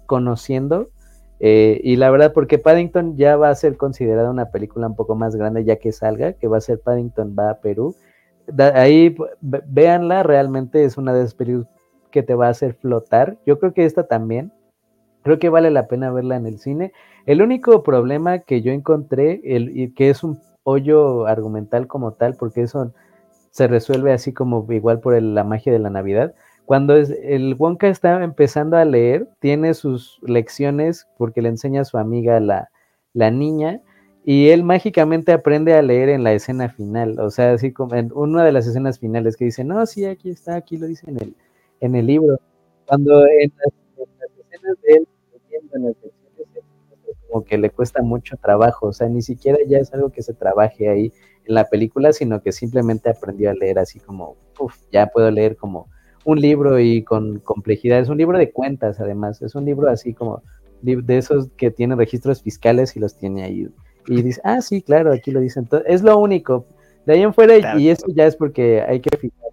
[0.05, 0.89] conociendo.
[1.39, 5.15] Eh, y la verdad, porque Paddington ya va a ser considerada una película un poco
[5.15, 7.95] más grande ya que salga, que va a ser Paddington va a Perú
[8.75, 11.67] ahí véanla, realmente es una de esas películas
[12.11, 13.37] que te va a hacer flotar.
[13.45, 14.51] Yo creo que esta también.
[15.23, 16.91] Creo que vale la pena verla en el cine.
[17.25, 22.61] El único problema que yo encontré, el, que es un hoyo argumental como tal, porque
[22.61, 22.93] eso
[23.51, 26.33] se resuelve así como igual por la magia de la Navidad.
[26.65, 31.85] Cuando es, el Wonka está empezando a leer, tiene sus lecciones porque le enseña a
[31.85, 32.69] su amiga la,
[33.13, 33.81] la niña,
[34.25, 38.11] y él mágicamente aprende a leer en la escena final, o sea, así como en
[38.13, 41.19] una de las escenas finales que dice, no, sí, aquí está, aquí lo dice en
[41.19, 41.35] el,
[41.81, 42.37] en el libro.
[42.87, 43.73] Cuando en las,
[44.39, 45.07] escenas de él
[45.73, 45.95] en las
[47.33, 50.33] como que le cuesta mucho trabajo, o sea, ni siquiera ya es algo que se
[50.33, 51.11] trabaje ahí
[51.45, 55.57] en la película, sino que simplemente aprendió a leer así como, uff, ya puedo leer
[55.57, 55.87] como
[56.25, 60.13] un libro y con complejidad, es un libro de cuentas además, es un libro así
[60.13, 60.43] como
[60.81, 63.67] de esos que tiene registros fiscales y los tiene ahí
[64.07, 65.67] y dice, ah, sí, claro, aquí lo dicen.
[65.85, 66.65] Es lo único.
[67.05, 69.49] De ahí en fuera, y eso ya es porque hay que fijar,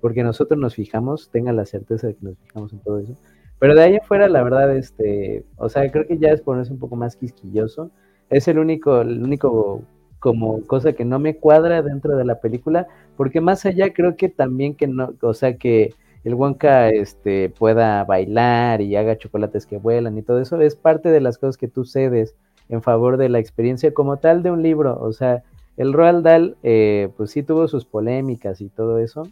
[0.00, 3.16] porque nosotros nos fijamos, tengan la certeza de que nos fijamos en todo eso.
[3.60, 6.72] Pero de ahí en fuera, la verdad, este, o sea, creo que ya es ponerse
[6.72, 7.90] un poco más quisquilloso.
[8.30, 9.82] Es el único, el único
[10.18, 14.30] como cosa que no me cuadra dentro de la película, porque más allá creo que
[14.30, 15.94] también que no, o sea, que
[16.24, 21.10] el Wonka este, pueda bailar y haga chocolates que vuelan y todo eso, es parte
[21.10, 22.34] de las cosas que tú cedes
[22.70, 24.98] en favor de la experiencia como tal de un libro.
[25.00, 25.42] O sea,
[25.76, 29.26] el Roald Dahl, eh, pues sí tuvo sus polémicas y todo eso,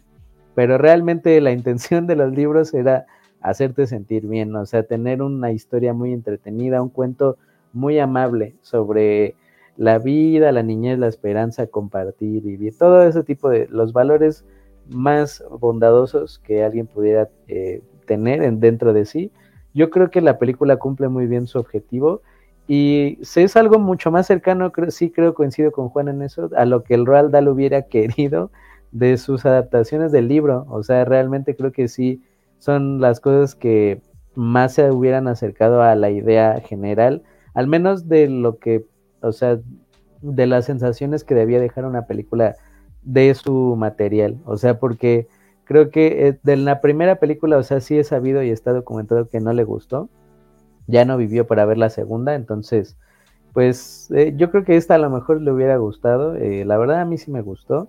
[0.53, 3.05] pero realmente la intención de los libros era
[3.41, 7.37] hacerte sentir bien, o sea, tener una historia muy entretenida, un cuento
[7.73, 9.35] muy amable sobre
[9.77, 14.45] la vida, la niñez, la esperanza, compartir, vivir, todo ese tipo de los valores
[14.89, 19.31] más bondadosos que alguien pudiera eh, tener en, dentro de sí.
[19.73, 22.21] Yo creo que la película cumple muy bien su objetivo
[22.67, 26.65] y es algo mucho más cercano, creo, sí creo, coincido con Juan en eso, a
[26.65, 28.51] lo que el Roald Dahl hubiera querido
[28.91, 30.65] de sus adaptaciones del libro.
[30.69, 32.21] O sea, realmente creo que sí
[32.59, 34.01] son las cosas que
[34.35, 38.85] más se hubieran acercado a la idea general, al menos de lo que,
[39.21, 39.59] o sea,
[40.21, 42.55] de las sensaciones que debía dejar una película
[43.01, 44.37] de su material.
[44.45, 45.27] O sea, porque
[45.63, 49.27] creo que eh, de la primera película, o sea, sí he sabido y está documentado
[49.29, 50.09] que no le gustó.
[50.87, 52.97] Ya no vivió para ver la segunda, entonces,
[53.53, 57.01] pues eh, yo creo que esta a lo mejor le hubiera gustado, eh, la verdad
[57.01, 57.87] a mí sí me gustó,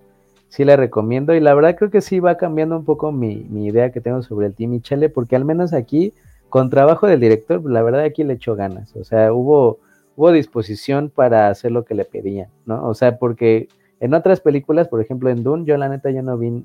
[0.51, 3.91] sí la recomiendo y la verdad creo que sí va cambiando un poco mi, idea
[3.93, 6.13] que tengo sobre el Team Michele, porque al menos aquí,
[6.51, 9.79] con trabajo del director, la verdad aquí le echó ganas, o sea, hubo,
[10.17, 12.87] hubo disposición para hacer lo que le pedían, ¿no?
[12.87, 13.69] O sea, porque
[14.01, 16.65] en otras películas, por ejemplo en Dune, yo la neta yo no vi,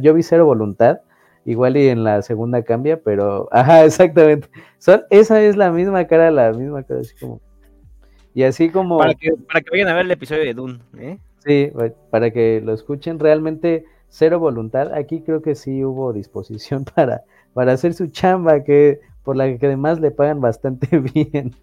[0.00, 1.00] yo vi cero voluntad,
[1.44, 4.48] igual y en la segunda cambia, pero, ajá, exactamente.
[4.78, 7.40] Son, esa es la misma cara, la misma cara, así como.
[8.32, 8.98] Y así como.
[8.98, 11.18] Para que, para que vayan a ver el episodio de Dune, ¿eh?
[11.44, 11.70] Sí,
[12.10, 14.94] para que lo escuchen, realmente cero voluntad.
[14.94, 19.66] Aquí creo que sí hubo disposición para, para hacer su chamba, que por la que
[19.66, 21.56] además le pagan bastante bien.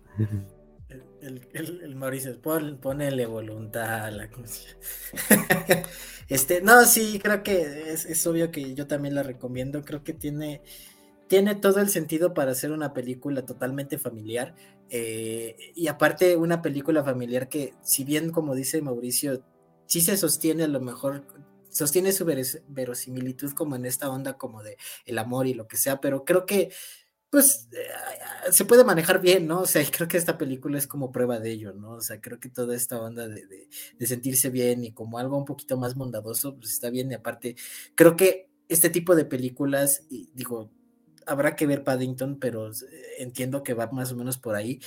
[1.21, 4.27] El, el, Mauricio, pon, ponele voluntad a la
[6.27, 9.83] este, no, sí, creo que es, es, obvio que yo también la recomiendo.
[9.83, 10.61] Creo que tiene,
[11.27, 14.55] tiene todo el sentido para hacer una película totalmente familiar.
[14.89, 19.43] Eh, y aparte, una película familiar que, si bien, como dice Mauricio,
[19.91, 21.25] sí se sostiene a lo mejor
[21.69, 25.99] sostiene su verosimilitud como en esta onda como de el amor y lo que sea,
[25.99, 26.71] pero creo que
[27.29, 29.61] pues eh, se puede manejar bien, ¿no?
[29.61, 31.91] O sea, creo que esta película es como prueba de ello, ¿no?
[31.95, 33.67] O sea, creo que toda esta onda de,
[33.97, 37.11] de, sentirse bien y como algo un poquito más bondadoso, pues está bien.
[37.11, 37.55] Y aparte,
[37.95, 40.71] creo que este tipo de películas, y digo,
[41.25, 42.73] habrá que ver Paddington, pero eh,
[43.19, 44.79] entiendo que va más o menos por ahí.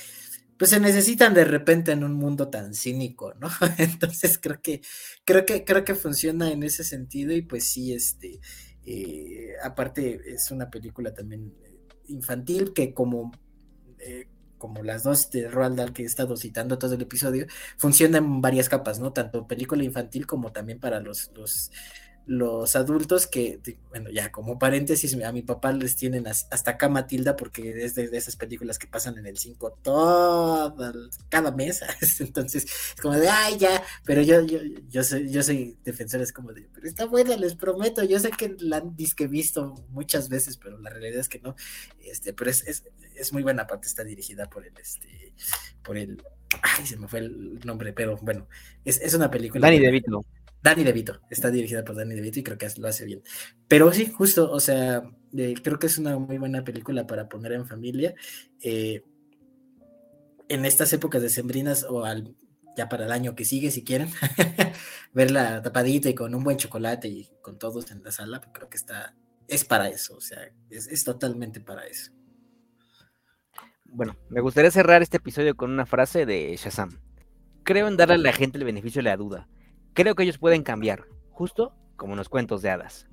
[0.58, 3.48] Pues se necesitan de repente en un mundo tan cínico, ¿no?
[3.78, 4.80] Entonces creo que,
[5.24, 8.40] creo que, creo que funciona en ese sentido, y pues sí, este,
[8.86, 11.54] eh, aparte es una película también
[12.06, 13.32] infantil que como,
[13.98, 14.28] eh,
[14.58, 17.46] como las dos de Roald Dahl que he estado citando todo el episodio,
[17.76, 19.12] funciona en varias capas, ¿no?
[19.12, 21.70] Tanto película infantil como también para los, los
[22.26, 23.60] los adultos que,
[23.90, 28.04] bueno, ya como paréntesis, a mi papá les tienen hasta acá Matilda porque es de,
[28.12, 30.92] esas películas que pasan en el 5 toda,
[31.28, 31.82] cada mes,
[32.20, 34.58] entonces es como de, ay, ya, pero yo, yo,
[34.88, 38.30] yo soy, yo soy defensor, es como de, pero está buena, les prometo, yo sé
[38.30, 41.54] que la han disque visto muchas veces, pero la realidad es que no,
[42.02, 45.34] este, pero es, es, es muy buena parte, está dirigida por el, este,
[45.82, 46.22] por el,
[46.62, 48.48] ay, se me fue el nombre, pero bueno,
[48.84, 49.66] es, es una película.
[49.66, 50.24] Danny DeVito.
[50.64, 53.22] Danny DeVito, está dirigida por Danny DeVito y creo que lo hace bien.
[53.68, 55.02] Pero sí, justo, o sea,
[55.36, 58.14] eh, creo que es una muy buena película para poner en familia.
[58.62, 59.02] Eh,
[60.48, 62.02] en estas épocas de sembrinas o
[62.78, 64.08] ya para el año que sigue, si quieren,
[65.12, 68.70] verla tapadita y con un buen chocolate y con todos en la sala, pues creo
[68.70, 69.14] que está,
[69.46, 72.10] es para eso, o sea, es, es totalmente para eso.
[73.84, 76.98] Bueno, me gustaría cerrar este episodio con una frase de Shazam.
[77.64, 79.46] Creo en darle a la gente el beneficio de la duda
[79.94, 83.06] Creo que ellos pueden cambiar, justo como en los cuentos de hadas.